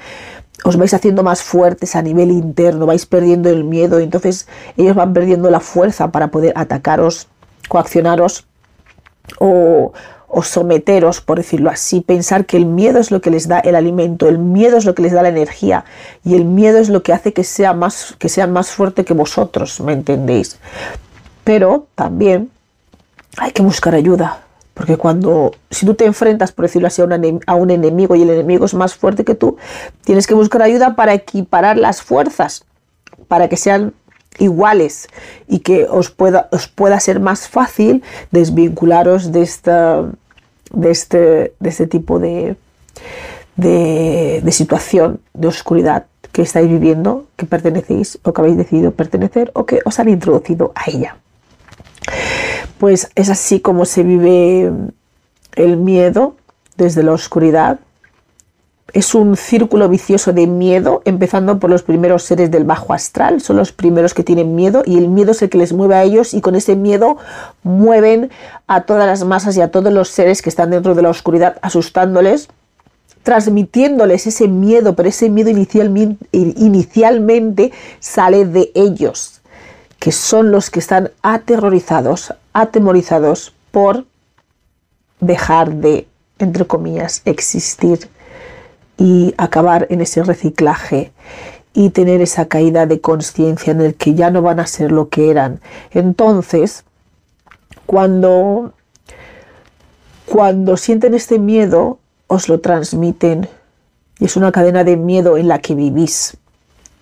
Os 0.65 0.77
vais 0.77 0.93
haciendo 0.95 1.23
más 1.23 1.43
fuertes 1.43 1.95
a 1.95 2.03
nivel 2.03 2.33
interno, 2.33 2.87
vais 2.87 3.07
perdiendo 3.07 3.49
el 3.49 3.63
miedo, 3.63 4.01
entonces 4.01 4.49
ellos 4.77 4.97
van 4.97 5.13
perdiendo 5.13 5.49
la 5.49 5.61
fuerza 5.61 6.11
para 6.11 6.33
poder 6.33 6.55
atacaros, 6.57 7.29
coaccionaros 7.69 8.49
o, 9.39 9.93
o 10.33 10.43
someteros, 10.43 11.21
por 11.21 11.39
decirlo 11.39 11.71
así, 11.71 12.01
pensar 12.01 12.47
que 12.47 12.57
el 12.57 12.65
miedo 12.65 13.01
es 13.01 13.11
lo 13.11 13.21
que 13.21 13.31
les 13.31 13.49
da 13.49 13.59
el 13.59 13.75
alimento, 13.75 14.29
el 14.29 14.39
miedo 14.39 14.77
es 14.77 14.85
lo 14.85 14.95
que 14.95 15.03
les 15.03 15.13
da 15.13 15.23
la 15.23 15.29
energía 15.29 15.85
y 16.25 16.37
el 16.37 16.45
miedo 16.45 16.79
es 16.79 16.89
lo 16.89 17.03
que 17.03 17.13
hace 17.13 17.33
que, 17.33 17.43
sea 17.43 17.73
más, 17.73 18.15
que 18.19 18.29
sean 18.29 18.53
más 18.53 18.71
fuertes 18.71 19.05
que 19.05 19.13
vosotros, 19.13 19.81
¿me 19.81 19.93
entendéis? 19.93 20.59
Pero 21.43 21.89
también 21.97 22.51
hay 23.39 23.51
que 23.51 23.63
buscar 23.63 23.95
ayuda, 23.95 24.43
porque 24.75 24.97
cuando, 24.97 25.53
si 25.69 25.85
tú 25.85 25.95
te 25.95 26.07
enfrentas, 26.07 26.53
por 26.53 26.65
decirlo 26.65 26.87
así, 26.87 27.03
a 27.03 27.55
un, 27.55 27.71
enemigo 27.71 28.15
y 28.15 28.23
el 28.23 28.31
enemigo 28.31 28.65
es 28.65 28.75
más 28.75 28.95
fuerte 28.95 29.25
que 29.25 29.35
tú, 29.35 29.57
tienes 30.05 30.29
que 30.29 30.35
buscar 30.35 30.63
ayuda 30.63 30.95
para 30.95 31.13
equiparar 31.13 31.77
las 31.77 32.03
fuerzas, 32.03 32.65
para 33.27 33.49
que 33.49 33.57
sean 33.57 33.95
iguales 34.39 35.09
y 35.49 35.59
que 35.59 35.87
os 35.91 36.11
pueda, 36.11 36.49
os 36.53 36.69
pueda 36.69 36.99
ser 37.01 37.21
más 37.21 37.49
fácil 37.49 38.03
desvincularos 38.31 39.33
de, 39.33 39.43
esta, 39.43 40.07
de, 40.71 40.91
este, 40.91 41.55
de 41.59 41.69
este 41.69 41.87
tipo 41.87 42.19
de, 42.19 42.57
de, 43.57 44.41
de 44.43 44.53
situación 44.53 45.21
de 45.35 45.49
oscuridad 45.49 46.07
que 46.33 46.43
estáis 46.43 46.69
viviendo, 46.69 47.27
que 47.37 47.47
pertenecéis 47.47 48.19
o 48.23 48.33
que 48.33 48.41
habéis 48.41 48.57
decidido 48.57 48.93
pertenecer 48.93 49.51
o 49.55 49.67
que 49.67 49.81
os 49.85 49.99
han 49.99 50.09
introducido 50.09 50.73
a 50.75 50.91
ella. 50.91 51.17
Pues 52.79 53.11
es 53.15 53.29
así 53.29 53.61
como 53.61 53.85
se 53.85 54.03
vive 54.03 54.73
el 55.55 55.77
miedo 55.77 56.37
desde 56.77 57.03
la 57.03 57.13
oscuridad. 57.13 57.81
Es 58.93 59.15
un 59.15 59.37
círculo 59.37 59.89
vicioso 59.89 60.33
de 60.33 60.47
miedo, 60.47 61.03
empezando 61.05 61.59
por 61.59 61.71
los 61.71 61.83
primeros 61.83 62.25
seres 62.25 62.51
del 62.51 62.65
bajo 62.65 62.93
astral, 62.93 63.41
son 63.41 63.57
los 63.57 63.73
primeros 63.73 64.15
que 64.15 64.25
tienen 64.25 64.55
miedo 64.55 64.83
y 64.85 64.99
el 64.99 65.09
miedo 65.09 65.31
es 65.31 65.43
el 65.43 65.51
que 65.51 65.59
les 65.59 65.73
mueve 65.73 65.95
a 65.95 66.03
ellos 66.03 66.35
y 66.35 66.41
con 66.41 66.57
ese 66.57 66.75
miedo 66.75 67.17
mueven 67.63 68.31
a 68.67 68.83
todas 68.83 69.07
las 69.07 69.25
masas 69.25 69.57
y 69.57 69.61
a 69.61 69.71
todos 69.71 69.93
los 69.93 70.09
seres 70.09 70.43
que 70.43 70.49
están 70.49 70.71
dentro 70.71 70.95
de 70.95 71.03
la 71.03 71.11
oscuridad, 71.11 71.59
asustándoles 71.63 72.49
transmitiéndoles 73.23 74.27
ese 74.27 74.49
miedo, 74.49 74.97
pero 74.97 75.09
ese 75.09 75.29
miedo 75.29 75.51
inicialmente 76.31 77.73
sale 77.99 78.47
de 78.47 78.73
ellos, 78.75 79.43
que 79.99 80.13
son 80.13 80.51
los 80.51 80.71
que 80.71 80.79
están 80.79 81.11
aterrorizados, 81.23 82.35
atemorizados 82.53 83.55
por 83.71 84.07
dejar 85.21 85.75
de, 85.75 86.09
entre 86.39 86.67
comillas, 86.67 87.23
existir 87.25 88.09
y 89.01 89.35
acabar 89.39 89.87
en 89.89 90.03
ese 90.03 90.23
reciclaje 90.23 91.11
y 91.73 91.89
tener 91.89 92.21
esa 92.21 92.47
caída 92.49 92.85
de 92.85 93.01
conciencia 93.01 93.71
en 93.71 93.81
el 93.81 93.95
que 93.95 94.15
ya 94.15 94.31
no 94.31 94.43
van 94.43 94.61
a 94.61 94.67
ser 94.67 94.93
lo 94.93 95.09
que 95.09 95.31
eran. 95.31 95.61
Entonces, 95.91 96.85
cuando, 97.87 98.75
cuando 100.27 100.77
sienten 100.77 101.15
este 101.15 101.39
miedo, 101.39 101.99
os 102.27 102.51
lo 102.51 102.61
transmiten 102.61 103.49
y 104.19 104.27
es 104.27 104.37
una 104.37 104.53
cadena 104.53 104.85
de 104.85 104.99
miedo 104.99 105.39
en 105.39 105.49
la 105.49 105.61
que 105.61 105.75
vivís. 105.75 106.37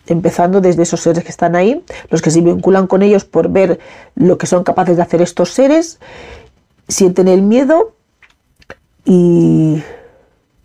Empezando 0.07 0.61
desde 0.61 0.85
esos 0.85 1.01
seres 1.01 1.25
que 1.25 1.31
están 1.31 1.57
ahí, 1.57 1.85
los 2.11 2.23
que 2.23 2.31
se 2.31 2.41
vinculan 2.41 2.87
con 2.87 3.03
ellos 3.03 3.25
por 3.25 3.49
ver 3.49 3.81
lo 4.15 4.39
que 4.39 4.47
son 4.47 4.63
capaces 4.63 4.97
de 4.97 5.03
hacer 5.03 5.21
estos 5.21 5.51
seres, 5.51 5.99
sienten 6.87 7.27
el 7.27 7.43
miedo 7.43 7.93
y 9.05 9.83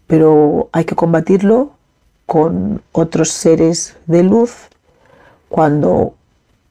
pero 0.08 0.70
hay 0.72 0.86
que 0.86 0.96
combatirlo 0.96 1.72
con 2.26 2.82
otros 2.92 3.30
seres 3.30 3.96
de 4.06 4.24
luz 4.24 4.70
cuando 5.50 6.14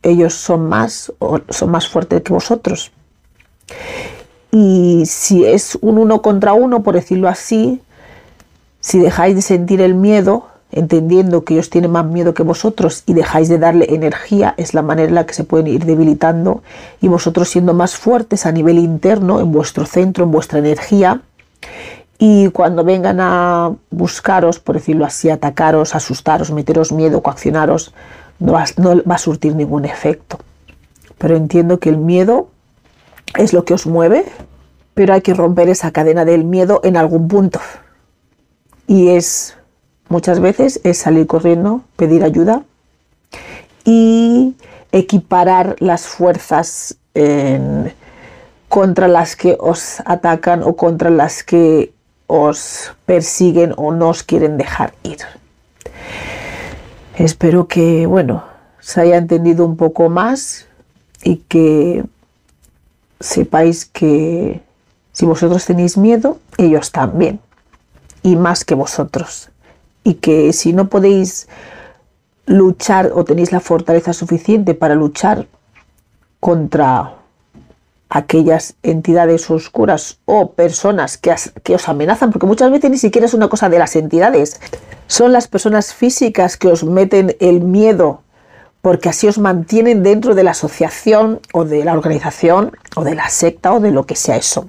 ellos 0.02 0.34
son 0.34 0.68
más 0.68 1.12
son 1.48 1.70
más 1.70 1.88
fuertes 1.88 2.22
que 2.22 2.32
vosotros. 2.32 2.92
Y 4.50 5.04
si 5.06 5.44
es 5.44 5.78
un 5.80 5.98
uno 5.98 6.20
contra 6.20 6.52
uno, 6.52 6.82
por 6.82 6.94
decirlo 6.94 7.28
así, 7.28 7.80
si 8.80 8.98
dejáis 8.98 9.34
de 9.34 9.42
sentir 9.42 9.80
el 9.80 9.94
miedo, 9.94 10.46
entendiendo 10.72 11.44
que 11.44 11.54
ellos 11.54 11.70
tienen 11.70 11.90
más 11.90 12.04
miedo 12.04 12.34
que 12.34 12.42
vosotros 12.42 13.04
y 13.06 13.14
dejáis 13.14 13.48
de 13.48 13.58
darle 13.58 13.94
energía, 13.94 14.54
es 14.56 14.74
la 14.74 14.82
manera 14.82 15.08
en 15.08 15.14
la 15.14 15.26
que 15.26 15.34
se 15.34 15.44
pueden 15.44 15.68
ir 15.68 15.84
debilitando 15.84 16.62
y 17.00 17.08
vosotros 17.08 17.48
siendo 17.48 17.74
más 17.74 17.96
fuertes 17.96 18.44
a 18.44 18.52
nivel 18.52 18.78
interno, 18.78 19.40
en 19.40 19.52
vuestro 19.52 19.86
centro, 19.86 20.24
en 20.24 20.32
vuestra 20.32 20.58
energía. 20.58 21.20
Y 22.24 22.50
cuando 22.50 22.84
vengan 22.84 23.18
a 23.18 23.74
buscaros, 23.90 24.60
por 24.60 24.76
decirlo 24.76 25.04
así, 25.04 25.28
atacaros, 25.28 25.96
asustaros, 25.96 26.52
meteros 26.52 26.92
miedo, 26.92 27.20
coaccionaros, 27.20 27.92
no 28.38 28.52
va 28.52 29.14
a 29.16 29.18
surtir 29.18 29.56
ningún 29.56 29.84
efecto. 29.86 30.38
Pero 31.18 31.34
entiendo 31.34 31.80
que 31.80 31.88
el 31.88 31.96
miedo 31.96 32.46
es 33.36 33.52
lo 33.52 33.64
que 33.64 33.74
os 33.74 33.88
mueve, 33.88 34.24
pero 34.94 35.14
hay 35.14 35.22
que 35.22 35.34
romper 35.34 35.68
esa 35.68 35.90
cadena 35.90 36.24
del 36.24 36.44
miedo 36.44 36.80
en 36.84 36.96
algún 36.96 37.26
punto. 37.26 37.58
Y 38.86 39.08
es, 39.08 39.56
muchas 40.08 40.38
veces, 40.38 40.80
es 40.84 40.98
salir 40.98 41.26
corriendo, 41.26 41.80
pedir 41.96 42.22
ayuda 42.22 42.62
y 43.84 44.54
equiparar 44.92 45.74
las 45.80 46.06
fuerzas 46.06 46.98
contra 48.68 49.08
las 49.08 49.34
que 49.34 49.56
os 49.58 50.00
atacan 50.04 50.62
o 50.62 50.76
contra 50.76 51.10
las 51.10 51.42
que 51.42 51.92
os 52.34 52.94
persiguen 53.04 53.74
o 53.76 53.92
no 53.92 54.08
os 54.08 54.22
quieren 54.22 54.56
dejar 54.56 54.94
ir. 55.02 55.18
Espero 57.14 57.68
que, 57.68 58.06
bueno, 58.06 58.42
se 58.80 59.02
haya 59.02 59.18
entendido 59.18 59.66
un 59.66 59.76
poco 59.76 60.08
más 60.08 60.66
y 61.22 61.36
que 61.36 62.04
sepáis 63.20 63.84
que 63.84 64.62
si 65.12 65.26
vosotros 65.26 65.66
tenéis 65.66 65.98
miedo, 65.98 66.38
ellos 66.56 66.90
también, 66.90 67.38
y 68.22 68.36
más 68.36 68.64
que 68.64 68.74
vosotros. 68.74 69.50
Y 70.02 70.14
que 70.14 70.54
si 70.54 70.72
no 70.72 70.88
podéis 70.88 71.48
luchar 72.46 73.12
o 73.14 73.24
tenéis 73.24 73.52
la 73.52 73.60
fortaleza 73.60 74.14
suficiente 74.14 74.72
para 74.72 74.94
luchar 74.94 75.46
contra 76.40 77.14
aquellas 78.14 78.74
entidades 78.82 79.50
oscuras 79.50 80.18
o 80.26 80.52
personas 80.52 81.16
que, 81.16 81.74
os 81.74 81.88
amenazan, 81.88 82.30
porque 82.30 82.46
muchas 82.46 82.70
veces 82.70 82.90
ni 82.90 82.98
siquiera 82.98 83.26
es 83.26 83.32
una 83.32 83.48
cosa 83.48 83.70
de 83.70 83.78
las 83.78 83.96
entidades, 83.96 84.60
son 85.06 85.32
las 85.32 85.48
personas 85.48 85.94
físicas 85.94 86.58
que 86.58 86.68
os 86.68 86.84
meten 86.84 87.36
el 87.40 87.62
miedo 87.62 88.20
porque 88.82 89.08
así 89.08 89.28
os 89.28 89.38
mantienen 89.38 90.02
dentro 90.02 90.34
de 90.34 90.42
la 90.42 90.50
asociación 90.50 91.40
o 91.54 91.64
de 91.64 91.84
la 91.84 91.94
organización 91.94 92.72
o 92.96 93.04
de 93.04 93.14
la 93.14 93.30
secta 93.30 93.72
o 93.72 93.80
de 93.80 93.92
lo 93.92 94.04
que 94.04 94.16
sea 94.16 94.36
eso. 94.36 94.66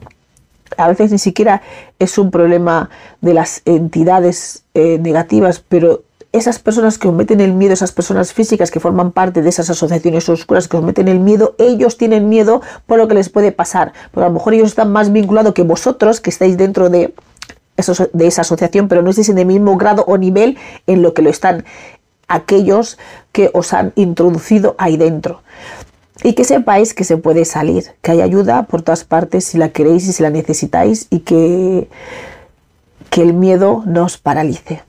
A 0.78 0.88
veces 0.88 1.12
ni 1.12 1.18
siquiera 1.18 1.64
es 2.00 2.18
un 2.18 2.32
problema 2.32 2.92
de 3.22 3.34
las 3.34 3.62
entidades 3.66 4.64
eh, 4.74 5.00
negativas, 5.00 5.64
pero 5.68 6.04
esas 6.34 6.58
personas 6.58 6.98
que 6.98 7.08
os 7.08 7.14
meten 7.14 7.40
el 7.42 7.54
miedo, 7.54 7.74
esas 7.74 7.92
personas 7.92 8.34
físicas 8.34 8.72
que 8.72 8.80
forman 8.80 9.12
parte 9.12 9.44
de 9.44 9.50
esas 9.50 9.70
asociaciones 9.70 10.28
oscuras 10.28 10.68
que 10.68 10.76
os 10.76 10.84
meten 10.84 11.08
el 11.08 11.20
miedo, 11.20 11.56
ellos 11.60 11.96
tienen 11.96 12.28
miedo 12.28 12.62
por 12.88 12.98
lo 12.98 13.08
que 13.08 13.14
les 13.14 13.30
puede 13.30 13.52
pasar. 13.52 13.94
Porque 14.12 14.26
a 14.26 14.30
lo 14.30 14.34
mejor 14.34 14.56
ellos 14.56 14.70
están 14.70 14.92
más 14.92 15.14
vinculados 15.14 15.54
que 15.54 15.62
vosotros, 15.62 16.20
que 16.20 16.32
estáis 16.32 16.58
dentro 16.58 16.90
de, 16.90 17.14
de 18.14 18.28
esa 18.28 18.42
asociación, 18.42 18.88
pero 18.88 19.04
no 19.04 19.12
estáis 19.12 19.30
en 19.30 19.38
el 19.38 19.46
mismo 19.46 19.78
grado 19.78 20.04
o 20.08 20.18
nivel 20.18 20.58
en 20.88 21.04
lo 21.04 21.14
que 21.14 21.22
lo 21.22 21.30
están 21.30 21.66
aquellos 22.28 22.98
que 23.32 23.52
os 23.54 23.72
han 23.72 23.94
introducido 23.96 24.76
ahí 24.80 24.98
dentro. 24.98 25.44
Y 26.24 26.34
que 26.34 26.46
sepáis 26.46 26.96
que 26.96 27.04
se 27.04 27.18
puede 27.18 27.46
salir, 27.46 27.92
que 28.02 28.12
hay 28.12 28.22
ayuda 28.22 28.64
por 28.64 28.82
todas 28.82 29.04
partes 29.04 29.46
si 29.46 29.60
la 29.60 29.70
queréis 29.70 30.08
y 30.08 30.14
si 30.14 30.24
la 30.24 30.32
necesitáis 30.32 31.06
y 31.12 31.20
que, 31.20 31.90
que 33.12 33.22
el 33.22 33.34
miedo 33.34 33.84
no 33.86 34.06
os 34.06 34.18
paralice. 34.18 34.82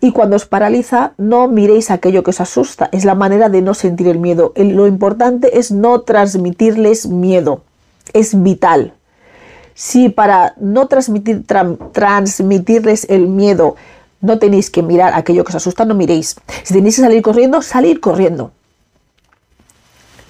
Y 0.00 0.12
cuando 0.12 0.36
os 0.36 0.46
paraliza, 0.46 1.12
no 1.18 1.48
miréis 1.48 1.90
aquello 1.90 2.22
que 2.22 2.30
os 2.30 2.40
asusta. 2.40 2.88
Es 2.92 3.04
la 3.04 3.14
manera 3.14 3.48
de 3.48 3.62
no 3.62 3.74
sentir 3.74 4.08
el 4.08 4.18
miedo. 4.18 4.52
Lo 4.56 4.86
importante 4.86 5.58
es 5.58 5.70
no 5.70 6.00
transmitirles 6.00 7.06
miedo. 7.06 7.62
Es 8.12 8.42
vital. 8.42 8.92
Si 9.74 10.08
para 10.08 10.54
no 10.58 10.86
transmitir, 10.88 11.44
transmitirles 11.92 13.06
el 13.08 13.28
miedo 13.28 13.76
no 14.24 14.38
tenéis 14.38 14.70
que 14.70 14.82
mirar 14.82 15.12
aquello 15.14 15.44
que 15.44 15.50
os 15.50 15.56
asusta, 15.56 15.84
no 15.84 15.94
miréis. 15.94 16.36
Si 16.62 16.72
tenéis 16.72 16.96
que 16.96 17.02
salir 17.02 17.22
corriendo, 17.22 17.60
salir 17.60 18.00
corriendo. 18.00 18.52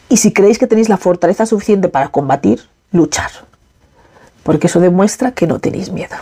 Y 0.09 0.17
si 0.17 0.33
creéis 0.33 0.59
que 0.59 0.67
tenéis 0.67 0.89
la 0.89 0.97
fortaleza 0.97 1.47
suficiente 1.47 1.89
para 1.89 2.09
combatir, 2.09 2.61
luchar. 2.91 3.31
Porque 4.45 4.69
eso 4.69 4.79
demuestra 4.79 5.33
que 5.33 5.49
no 5.49 5.59
tenéis 5.59 5.91
miedo. 5.91 6.15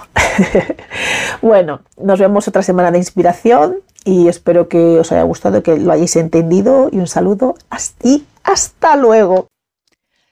bueno, 1.43 1.83
nos 2.01 2.19
vemos 2.19 2.49
otra 2.49 2.63
semana 2.63 2.91
de 2.91 2.99
inspiración 2.99 3.77
y 4.05 4.29
espero 4.29 4.69
que 4.69 4.99
os 4.99 5.13
haya 5.13 5.23
gustado, 5.23 5.63
que 5.63 5.77
lo 5.77 5.93
hayáis 5.93 6.17
entendido 6.17 6.89
y 6.91 6.99
un 6.99 7.07
saludo 7.07 7.55
y 8.03 8.25
hasta 8.45 8.97
luego. 8.97 9.49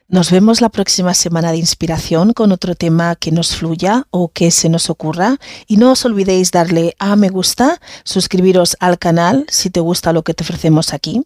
Nos 0.09 0.33
vemos 0.33 0.61
la 0.61 0.71
próxima 0.71 1.15
semana 1.15 1.53
de 1.53 1.59
inspiración 1.59 2.33
con 2.33 2.51
otro 2.51 2.75
tema 2.75 3.15
que 3.15 3.31
nos 3.31 3.55
fluya 3.55 4.09
o 4.11 4.29
que 4.29 4.51
se 4.51 4.69
nos 4.69 4.91
ocurra. 4.91 5.37
Y 5.69 5.77
no 5.77 5.93
os 5.93 6.05
olvidéis 6.05 6.51
darle 6.51 6.97
a 6.99 7.15
me 7.15 7.29
gusta, 7.29 7.81
suscribiros 8.03 8.77
al 8.81 8.99
canal 8.99 9.47
si 9.49 9.71
te 9.71 9.79
gusta 9.79 10.13
lo 10.13 10.25
que 10.25 10.35
te 10.35 10.43
ofrecemos 10.43 10.93
aquí. 10.93 11.23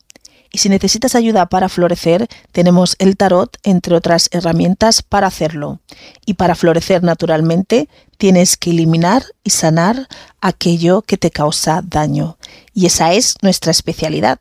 Y 0.55 0.59
si 0.59 0.69
necesitas 0.69 1.17
ayuda 1.17 1.47
para 1.47 1.69
florecer, 1.69 2.29
tenemos 2.53 2.95
el 3.01 3.17
tarot, 3.17 3.59
entre 3.65 3.97
otras 3.97 4.29
herramientas, 4.31 5.03
para 5.03 5.27
hacerlo. 5.27 5.81
Y 6.27 6.35
para 6.35 6.55
florecer 6.55 7.03
naturalmente, 7.03 7.89
tienes 8.19 8.57
que 8.57 8.71
eliminar 8.71 9.25
y 9.43 9.51
sanar 9.51 10.07
aquello 10.41 11.03
que 11.03 11.17
te 11.19 11.33
causa 11.33 11.83
daño. 11.85 12.39
Y 12.73 12.87
esa 12.87 13.15
es 13.15 13.35
nuestra 13.43 13.73
especialidad. 13.73 14.39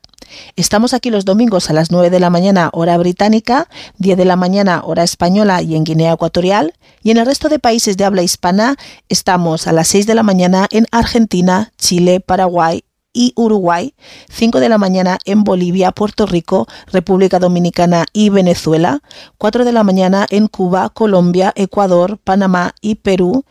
Estamos 0.56 0.94
aquí 0.94 1.10
los 1.10 1.26
domingos 1.26 1.72
a 1.72 1.74
las 1.74 1.90
9 1.90 2.12
de 2.12 2.20
la 2.20 2.30
mañana 2.30 2.70
hora 2.74 2.96
británica, 3.00 3.68
10 3.98 4.16
de 4.16 4.26
la 4.26 4.36
mañana 4.36 4.84
hora 4.86 5.02
española 5.02 5.64
y 5.64 5.76
en 5.76 5.84
Guinea 5.84 6.14
Ecuatorial, 6.14 6.76
y 7.02 7.10
en 7.10 7.18
el 7.18 7.26
resto 7.26 7.50
de 7.50 7.58
países 7.58 7.98
de 7.98 8.06
habla 8.06 8.22
hispana 8.22 8.76
estamos 9.10 9.66
a 9.66 9.72
las 9.72 9.88
6 9.88 10.06
de 10.06 10.14
la 10.14 10.22
mañana 10.22 10.68
en 10.70 10.86
Argentina, 10.92 11.74
Chile, 11.80 12.20
Paraguay 12.20 12.84
y 13.14 13.34
Uruguay, 13.36 13.94
5 14.30 14.60
de 14.60 14.70
la 14.70 14.78
mañana 14.78 15.20
en 15.26 15.44
Bolivia, 15.44 15.92
Puerto 15.92 16.26
Rico, 16.26 16.68
República 16.92 17.40
Dominicana 17.40 18.06
y 18.12 18.30
Venezuela, 18.30 19.02
4 19.38 19.64
de 19.64 19.72
la 19.72 19.84
mañana 19.84 20.26
en 20.30 20.48
Cuba, 20.48 20.90
Colombia, 20.90 21.54
Ecuador, 21.56 22.18
Panamá 22.18 22.74
y 22.82 22.96
Perú, 22.96 23.46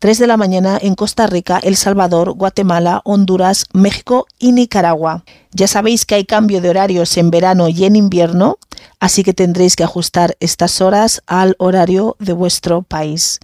3 0.00 0.18
de 0.18 0.26
la 0.28 0.36
mañana 0.36 0.78
en 0.80 0.94
Costa 0.94 1.26
Rica, 1.26 1.58
El 1.60 1.76
Salvador, 1.76 2.32
Guatemala, 2.32 3.02
Honduras, 3.04 3.64
México 3.72 4.26
y 4.38 4.52
Nicaragua. 4.52 5.24
Ya 5.50 5.66
sabéis 5.66 6.06
que 6.06 6.14
hay 6.14 6.24
cambio 6.24 6.60
de 6.60 6.70
horarios 6.70 7.16
en 7.16 7.30
verano 7.30 7.68
y 7.68 7.84
en 7.84 7.96
invierno, 7.96 8.58
así 9.00 9.24
que 9.24 9.34
tendréis 9.34 9.74
que 9.74 9.82
ajustar 9.82 10.36
estas 10.38 10.80
horas 10.80 11.22
al 11.26 11.56
horario 11.58 12.16
de 12.20 12.32
vuestro 12.32 12.82
país. 12.82 13.40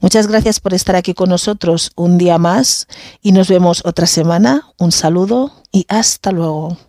Muchas 0.00 0.28
gracias 0.28 0.60
por 0.60 0.72
estar 0.72 0.96
aquí 0.96 1.12
con 1.12 1.28
nosotros 1.28 1.92
un 1.94 2.16
día 2.16 2.38
más 2.38 2.86
y 3.20 3.32
nos 3.32 3.48
vemos 3.48 3.82
otra 3.84 4.06
semana. 4.06 4.72
Un 4.78 4.92
saludo 4.92 5.52
y 5.72 5.84
hasta 5.90 6.32
luego. 6.32 6.87